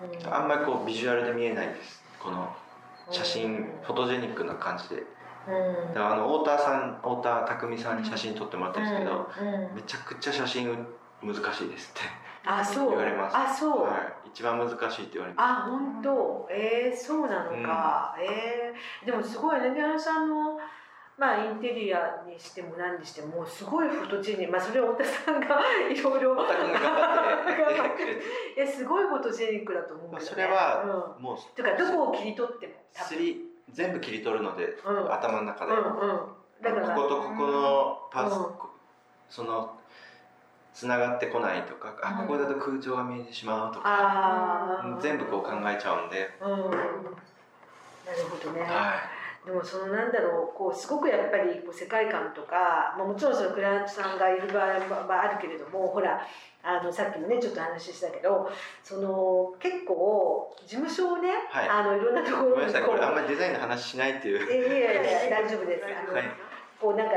[0.00, 0.34] うん。
[0.34, 2.02] あんまりこうビジュアルで見えないです。
[2.18, 2.52] この
[3.12, 5.04] 写真フォトジェニックな感じで
[5.48, 6.02] うん。
[6.02, 9.48] あの太田さん太田匠さんに写真撮ってもらったんですけど、うん。
[9.48, 9.74] うん。
[9.74, 10.86] めちゃくちゃ写真
[11.22, 12.08] 難しいですって、
[12.44, 12.88] あ そう。
[12.90, 13.36] 言われます。
[13.36, 16.48] あそう、はい、一番難しいって言われまあ本当？
[16.50, 20.58] えー、そうなのか、えー、でもすごいね宮原さんの
[21.18, 25.46] まあインテリアにしても何にしてもすごいフォトジェニックまあそれは太田さんが
[25.88, 26.36] いろいろ
[28.66, 38.46] すごいフォトジェニックだと思うけど、ね、それはもう、うん、とかどこを切り取っても多分全部切り取るので、うん、頭の中で、うんうん、こことここのパス、うん、
[39.30, 39.78] その
[40.74, 46.68] つながってこないとか、あここだと空調が見えてしまうとか、全部こう考えちゃうんで、うん、なる
[48.30, 49.11] ほどね、はい
[49.44, 54.66] でもそのなんだろうこうすごくやっぱりこう世界観とか、まあ、もちろんそのクライアントさんがいる場合
[55.08, 56.20] はあるけれどもほら
[56.62, 58.48] あのさっきもねちょっと話したけど
[58.84, 64.46] その結構事務所をね、はい、あのいろんなところごめんなさいこれあんまりデザインの話しないっていう。
[64.46, 65.84] いやいやいや大丈夫です。
[65.86, 66.24] あの、はい、
[66.80, 67.14] こうなんか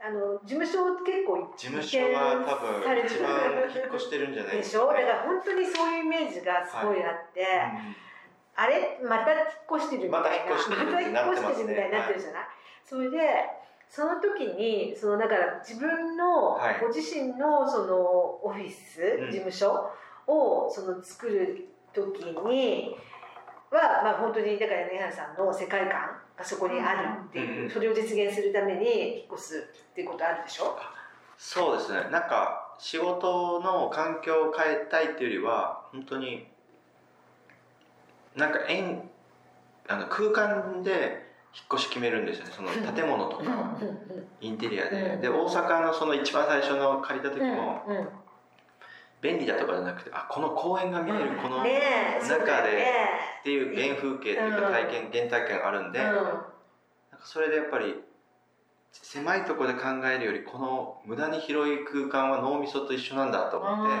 [0.00, 3.36] あの事務所結構事務所は多分一番
[3.68, 5.04] 引っ越してるんじゃないですか、でしょ？
[5.04, 7.84] だから本当にそういうイメージがすごいあって、はい。
[7.84, 8.09] うん
[8.56, 8.98] あれ？
[9.02, 9.42] また引っ
[9.76, 10.20] 越してるみたいな。
[10.20, 11.06] また引っ越してるみたい
[11.86, 12.42] になってるじゃない、
[12.84, 13.16] それで
[13.88, 19.90] その時にそのだから自分の、ご自身のそのオフィス、事務所
[20.26, 22.96] をその作る時に
[23.70, 30.76] は、まあ、本当にだから根原さんの世界観がそこにあるっていう、それを実現するために引っ越すっていうことあるでしょ？
[31.36, 32.10] そうですね。
[32.10, 36.46] なんか仕事の環境を変えたいっていうよりは本当に
[38.36, 39.08] なんか円
[39.88, 42.52] あの空間で引っ越し決めるんですよね。
[42.54, 43.76] その建物とか
[44.40, 45.18] インテリアで。
[45.22, 47.82] で大阪のその一番最初の借りた時も
[49.20, 52.84] 便利だとかじゃなくてあこの公園が見えるこの中で
[53.40, 56.46] っていう原風景っていうか体験原体験あるんでなんか
[57.24, 57.96] それでやっぱり
[58.92, 63.92] 狭いところで考えるよりこの無駄に広い空間は脳みそと一緒なんだと思って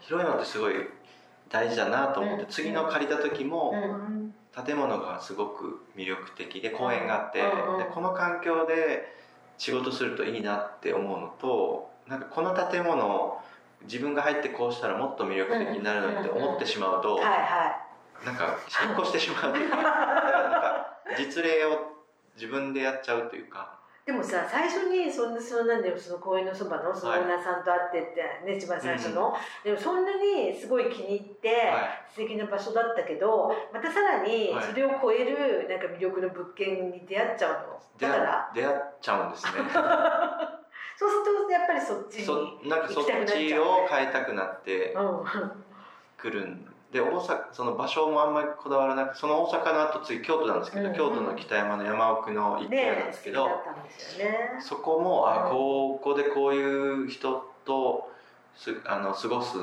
[0.00, 0.74] 広いのってすごい
[1.48, 3.74] 大事だなと思って、次の借りた時も、
[4.64, 9.14] 建物がすごく魅力的で公園があって、でこの環境で
[9.56, 13.38] 仕事するといいなって思うのとなんかこの建物
[13.82, 17.20] 自分が入ってこうしたらもっと魅力的になるのって思ってしまうと、
[18.24, 21.92] なんか引っ越してしまうというか なんか実例を
[22.34, 23.77] 自分でやっちゃうというか。
[24.08, 37.78] でもさ最初にそんなそのなんだよその公園のそばのそのオーナーさんと会ってってね、一番最初の、うん、でもそんなにすごい気に入って、はい、素敵な場所だったけどまたさらにそれを超えるなんか魅力の物件に出会っちゃうの。
[38.00, 38.50] だから。
[38.54, 39.52] 出会っちゃうんですね。
[40.96, 44.96] そうするとやっぱりそっちになんかそっちを変えたくなって
[46.16, 53.56] くるんで大阪その場所もあんまりこだわらなくその大阪の後次京都なんですけど、うんうん、京都の北山の山奥の一軒なんですけど、ねね、
[54.60, 58.10] そこもあここでこういう人と
[58.56, 59.60] すあの過ごすっ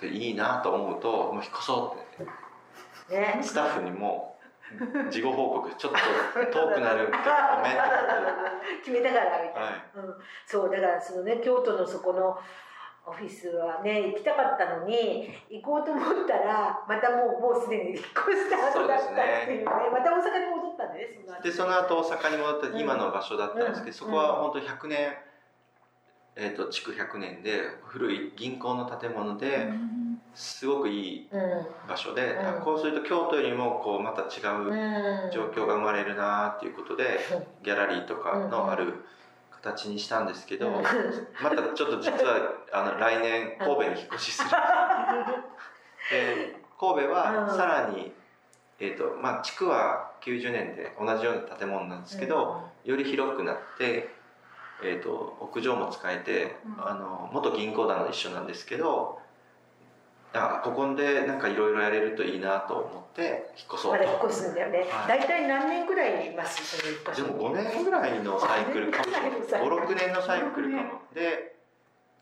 [0.00, 2.26] ていいなと思うともう引っ越そうっ
[3.08, 4.36] て、ね、スタッフにも
[5.10, 5.98] 事後報告ちょっと
[6.52, 7.28] 遠くなるごめんって
[8.84, 9.72] 決めたからみたいな、はい。
[9.94, 10.14] うん、
[10.46, 12.38] そうだからそのね京都のそこの
[13.08, 25.12] オフィスはね行きたかったのに行こうと思ったらまたもうもうすでに引っ越した後だったっていうね、ね、また大阪に戻ったんでねそのでその後大阪に戻った今の場所だったんですけど、うん、そこは本当100年、
[26.36, 29.68] えーと、築100年で古い銀行の建物で、
[30.34, 31.28] すごくいい
[31.88, 37.18] 場所で、うん、こうすると京都よりもこうまた違う状況が生まれるなっていうことで、
[37.64, 39.04] ギャラリーとかのある、
[39.62, 40.70] 形にしたんですけど、
[41.42, 44.50] またちょっと実はあの来年神戸に引っ越しする。
[46.10, 48.12] で神戸はさらに、
[48.78, 54.08] えーとまあ、地区は90年で同じような建物なんですけど、より広くなって、
[54.82, 59.18] えーと、屋上も使えて、あの元銀行団の一緒なんですけど
[60.34, 64.04] あここでなんかいろいろやれるといいなと思って引っ越そうと。
[64.04, 64.84] 引っ越すんだよね。
[65.08, 66.76] 大、体、何年ぐらいいます？
[66.76, 67.24] その引っ越し。
[67.24, 69.30] でも5年ぐらいのサイクルかもしれない。
[69.30, 71.00] 5、6年のサイクルかも。
[71.14, 71.56] で、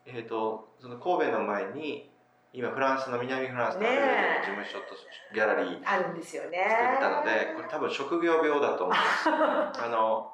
[0.06, 2.08] えっ、ー、とその神戸の前に
[2.52, 4.94] 今フランスの南フランスの事務所と
[5.34, 6.58] ギャラリーあるんですよね。
[6.68, 9.28] 作ったので、これ多分職業病だと思います。
[9.82, 10.32] あの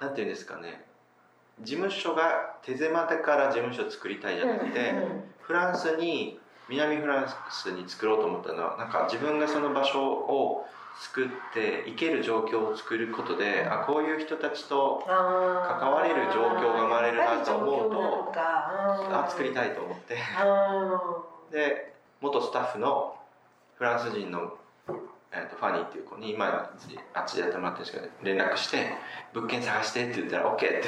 [0.00, 0.84] なんていうんですかね。
[1.60, 6.40] 事務所が手狭でから事務所作りたいじゃなくて、うんうん、フランスに
[6.70, 10.66] 南フランスに作ろうと思ったのはなんか自分がその場所を
[11.00, 20.16] 作って行ける状況を作ることであこういう人たちと関われる状況が生まれるなと思うとあ作りたいと思って。
[21.50, 23.16] で元スタッフの
[23.76, 24.58] フランス人の、
[25.32, 26.46] えー、とファニーっていう子に今
[27.14, 28.90] あっちでやってもらってるんですけど連絡して
[29.32, 30.82] 「物件探して」って言ったら「OK」って言っ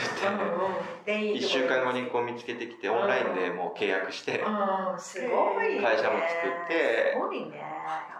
[1.04, 4.42] て1週間後にこう見つけてきてオンラインでもう契約して
[5.80, 7.14] 会社も作って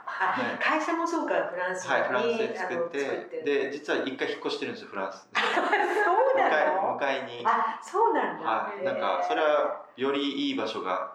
[0.07, 0.59] あ、はい。
[0.59, 5.27] 会社もそうかフランスに、はいフランスで作ってで実は一回引っ越してるんですよフランス。
[5.35, 7.43] そうないの向かいに。
[7.45, 8.85] あそうなんだ、はい。
[8.85, 11.13] なんかそれはよりいい場所が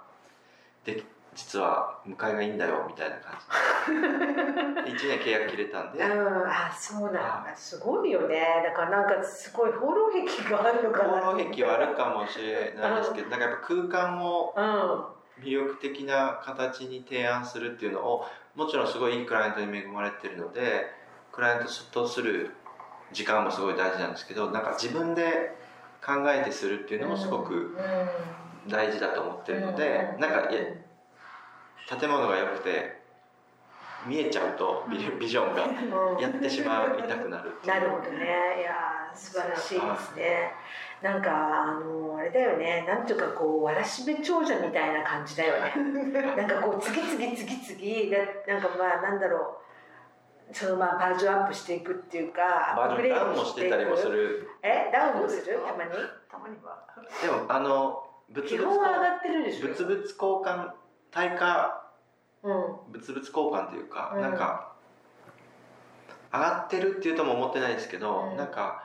[0.84, 1.01] で
[1.38, 4.88] 実は向かいがいいんだよみたいな感じ。
[4.92, 6.04] で1年契約切れたんで。
[6.04, 7.20] うん、あそうなんだ。
[7.20, 8.64] はすごいよね。
[8.66, 15.18] だからなんかすごい放浪壁があるのかな放浪壁はあるかもしれないですけどなんかやっぱ空間をうん。
[15.40, 18.26] 魅力的な形に提案するっていうのを
[18.56, 20.88] もちろんすごいいいクライアントに恵まれてるので
[21.32, 22.50] クライアントとする
[23.12, 25.56] 時間もすごい大事なんですけどなんか自分で
[26.04, 27.78] 考えてするっていうのもすごく
[28.68, 30.62] 大事だと思ってるのでなんかいや
[31.88, 32.98] 建物が良くて
[34.06, 35.64] 見えちゃうとビジビジョンが
[36.14, 36.20] うん。
[36.20, 38.60] やってしまいたくなるなるほどね。
[38.60, 40.52] いやー素晴らしいですね。
[41.02, 42.86] なんかあのあれだよね。
[42.88, 45.74] なんていうかこうわらしべ長者みたいな感じだよね。
[46.38, 49.58] なんかこう次々次々だなんかまあなんだろ
[50.52, 50.56] う。
[50.56, 54.48] そのまあバージョンアップしていくっていうかバージョンダウンもアップしてたりもする。
[54.64, 54.90] え？
[54.94, 55.60] ダウンもする？
[55.66, 55.92] たまに？
[56.32, 56.78] たまには。
[57.22, 59.68] でもあの物基々本は上がってるでしょ。
[59.68, 60.72] 物々交換
[61.18, 61.84] 対価
[62.43, 62.53] うん。
[62.53, 64.22] 物々交換というか、うん。
[64.22, 64.74] なんか
[66.32, 68.38] 上がってるっていうとも思ってないですけど、うん。
[68.38, 68.84] なんか、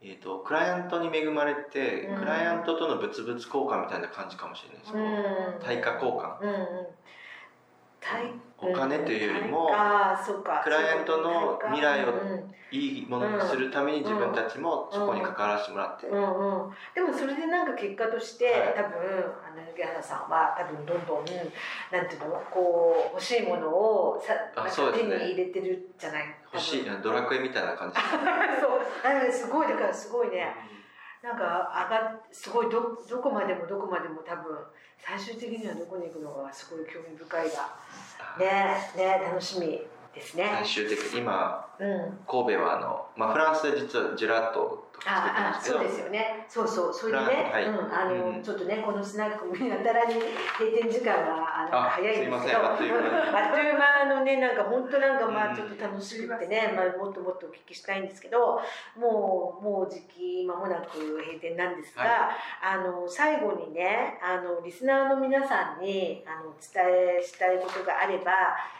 [0.00, 2.18] えー、とクライアントに恵まれて、うん。
[2.20, 5.62] クライアントとの物々交換みたいな感じかもしれないです、うん。
[5.62, 6.40] 対価交換。
[6.40, 6.56] うんうん。
[6.56, 6.64] 対
[8.58, 9.68] お金というよりも、
[10.62, 12.54] クライアントの未来をうん。
[12.70, 18.74] いいものにするために自分たちもそこに関わらせてもらって、うんうん、でもそれでなんか結果として、はい。
[18.74, 18.90] 多分
[19.46, 21.24] あの柳原さんは多分どんどん
[21.92, 26.24] なんていうのこう欲しいものをさあなんか手に入れてるじゃない？
[26.52, 28.00] 欲しいドラクエみたいな感じ。
[28.60, 29.32] そう。
[29.32, 30.56] すごいだからすごいね
[31.24, 34.58] なんか上がっすごいどどこまでもどこまでも多分
[35.00, 37.72] 最終的にはどこに行くのかすごい興味深いが。
[38.38, 39.80] ねね楽しみ
[40.14, 40.50] ですね。
[40.60, 45.78] 最終的に今うん神戸はあの、まあ、フランスで実はジェラートとか作ってますけど。
[45.78, 46.46] そうですよね。
[46.48, 47.64] そうそうそれでね、はい。
[47.64, 48.42] うん、あの、うん。
[48.42, 52.38] ちょっとねこのスナックもやたらに閉店時間があのあ早いんですけど。
[52.38, 52.66] すいません。
[52.66, 53.84] あっという間。
[54.04, 58.60] のねなんか本当なんかまうんあちょっと楽しくってね、まあ、もっともっとお聞きしたいんですけど
[58.98, 62.30] もうもう時期間もなく閉店なんですが、は
[62.62, 68.32] あの最後にねあのリスナーの皆さんにあのお伝えしたいことがあれば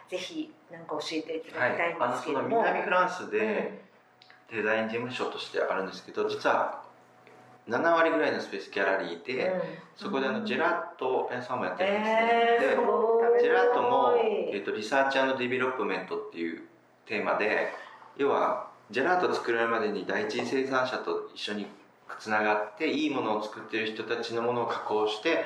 [0.09, 2.49] ぜひなんか教えていたはいだきたいんですけども。
[2.49, 3.83] 南フランスで
[4.53, 6.83] デザイン事務所としてあるんですけど実は
[7.69, 9.61] 7割ぐらいのスペースギャラリーで、うん。
[9.97, 12.31] そこであのジェラート屋さんもやってるんですね、
[12.61, 14.15] えー、でジェラートも、
[14.53, 16.63] えー、とリサーチディベロップメントっていう
[17.07, 17.73] テーマで
[18.17, 21.67] 要はジェラート作られるまでに第一次生産者と一緒に
[22.19, 25.45] つながっていいものを作ってる人たちのものを加工して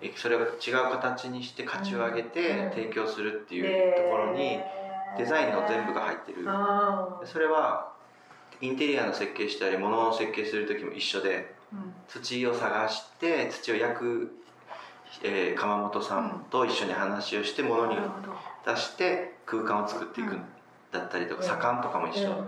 [0.00, 2.28] えーそれを違う形にして価値を上げうん。
[2.30, 4.60] て提供するっていうところに
[5.16, 6.44] デザインの全部が入ってる。
[7.24, 7.92] それは
[8.60, 11.54] インテリアの設計したり物の設計する時も一緒で
[12.08, 14.32] 土を探して土を焼く、
[15.22, 17.96] えー窯元さんと一緒に話をして物に
[18.66, 20.42] 出して空間を作っていくん
[20.90, 21.48] だったりとかうん。
[21.48, 22.36] 左官とかも一緒、うん。
[22.38, 22.44] うん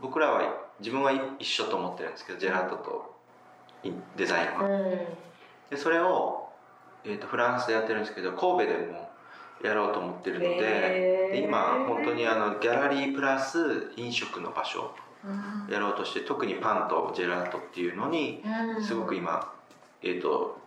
[0.00, 0.42] 僕らは
[0.80, 3.20] 自分は一緒と思ってるんですけどジェラートと
[4.16, 4.68] デザインは、
[5.70, 6.48] でそれを、
[7.04, 9.09] えー、とフランスでやってるんですけど神戸でも
[9.62, 14.92] やろうと思ってるので,、で今本当にあのギャラリープラス飲食の場所
[15.24, 15.28] う
[15.70, 15.72] ん。
[15.72, 18.42] やろうとして特にパンとジェラートっていうのに
[18.76, 18.82] うん。
[18.82, 19.52] すごく今、
[20.02, 20.58] えー、と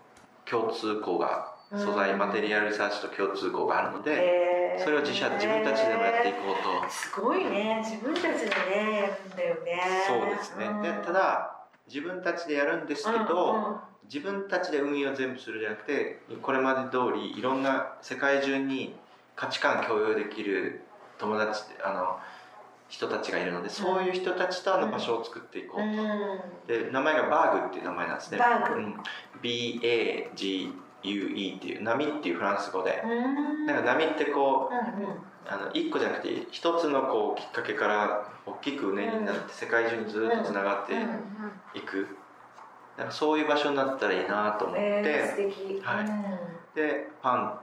[0.46, 1.96] 共通項が素うん。
[1.96, 6.90] 材マテリアルリサーチと共通項があるのでそれを自社自分たちでもやっていこうと。
[6.90, 7.84] すごいね。
[7.84, 8.50] 自分たちで
[8.86, 9.82] ねやるんだよね。
[10.08, 10.68] そうですね。
[10.82, 13.78] でただ自分たちでやるんですけど、
[14.14, 18.94] 自分たちで運営を全部するじゃなくてこれまで通りいろんな世界中に
[19.36, 20.82] 価値観共有できる
[21.18, 22.20] 友達あの
[22.90, 25.98] 人たちがいるのでそういう人たちとあの場所を作っていこううんうん。
[25.98, 26.06] と、
[26.68, 28.38] で名前がバーグっていう名前なんですね。
[28.38, 28.80] バーグ。
[28.80, 28.96] うん。
[29.42, 30.72] BAGUE
[31.58, 33.02] っていう波っていうフランス語で。
[33.04, 33.66] うん。
[33.66, 35.16] なんか波ってこううんうん。
[35.48, 40.94] あの1個じゃなくて一つのこうきっかけから大きくうねりになって世界中にずっとつながって
[41.74, 42.08] いく
[42.98, 46.76] なんかそういう場所になったらいいなと思って、えー、はい。
[46.76, 47.60] でパン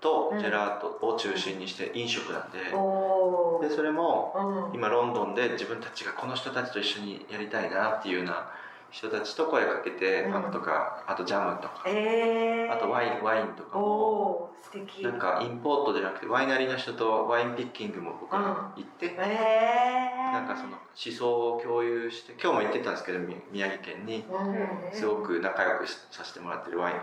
[0.00, 4.74] とジェラートを中心にして飲食なんで,、うん、でそれもうん。
[4.74, 8.50] 今ロンドンで自分たちがこの人たちと一緒にやりたいなっていうような
[8.92, 10.32] 人たちと声かけてうん。
[10.32, 14.52] パンとか、あとジャムとか、えー、あとワインワインとかも。
[14.62, 15.02] 素敵。
[15.02, 20.78] なんかインポートじゃなくてワイナリーの人とワインピッキングも僕ら行って、えー、なんかその思
[21.16, 24.96] 想を共有して今日も行ってたんですけどみ宮城県にうん。
[24.96, 26.96] すごく仲良くしさせてもらってるワイン。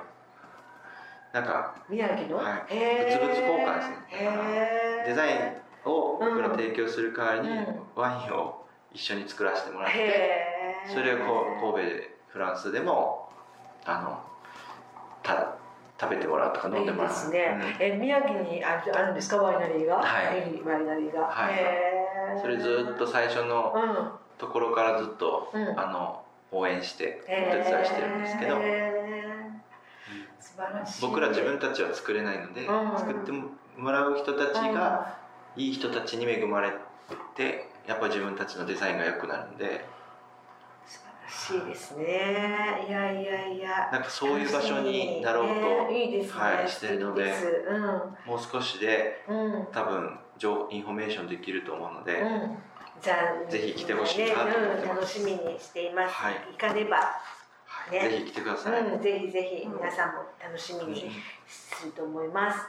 [1.34, 2.76] なんか宮城の、はい。
[2.76, 3.20] へー。
[3.20, 3.96] 物々交換ですね。
[4.12, 5.08] へー。
[5.08, 7.66] デザインを僕ら提供する代わりにうん。
[7.96, 8.59] ワインを
[8.94, 10.46] 一緒に作らせてもらって、
[10.88, 13.30] それをこう神戸でフランスでも
[13.86, 14.20] あの
[15.24, 15.56] た
[16.00, 17.12] 食べてもらうとか飲んでもらう。
[17.12, 19.38] いいですね、え宮城にあるあるんですか？
[19.38, 19.98] ワイナリーが？
[19.98, 20.56] はい。
[20.56, 21.56] いワイナリーが、はい。
[22.42, 24.12] それずっと最初のうん。
[24.40, 25.80] ところからずっと、うん。
[25.80, 27.36] あの応援してお手
[27.70, 28.56] 伝いしてるんですけど、
[30.40, 31.02] 素晴らしい。
[31.02, 32.98] 僕ら自分たちは作れないので、うん。
[32.98, 33.32] 作って
[33.78, 35.18] もらう人たちが
[35.56, 36.72] いい人たちに恵まれ
[37.36, 39.84] てやっぱ自分たちのデザインが良くなるんで。
[40.86, 41.00] 素
[41.50, 42.06] 晴らしいですね。
[42.88, 43.90] いやいやいや。
[43.92, 46.06] なんかそういう場所になろうと、ね。
[46.06, 47.58] いいですね、はいしてるので素敵で
[48.24, 48.30] す。
[48.30, 49.54] もう少しでうん。
[49.54, 52.58] うん多分情インフォメーションできると思うので、うん。
[53.02, 53.16] じゃ
[53.48, 54.52] あぜひ来てほしいなね
[54.84, 56.36] うん楽しみにしています、はい。
[56.52, 56.98] 行かねば。
[56.98, 57.16] は
[57.90, 57.92] い。
[57.92, 58.08] ね。
[58.08, 61.10] ぜひ来てください、うん、ぜひぜひ皆さんも楽しみに
[61.48, 62.60] すると思います。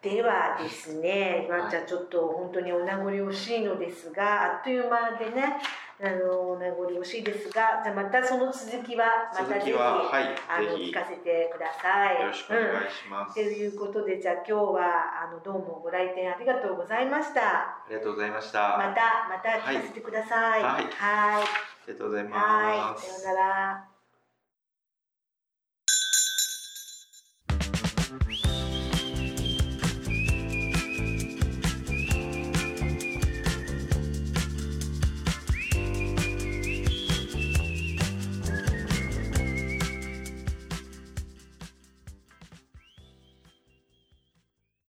[0.00, 5.58] ではですね、今じゃあちょっと本当にお名残惜しいのですが、あっという間でね、
[6.00, 12.20] あのお名残惜しいですが、じゃあまたその続きはまたぜひ、ははいあの聞かせてください。
[12.20, 17.40] よろしくお願いします、ということで、じゃあ今日はあのどうもご来店ありがとうございました。
[17.40, 20.62] ありがとうございました、またまた聞かせてください。
[20.62, 21.42] はいはい。
[21.42, 21.44] あ
[21.88, 22.32] りがとうございはい。
[22.92, 23.87] ますさようなら。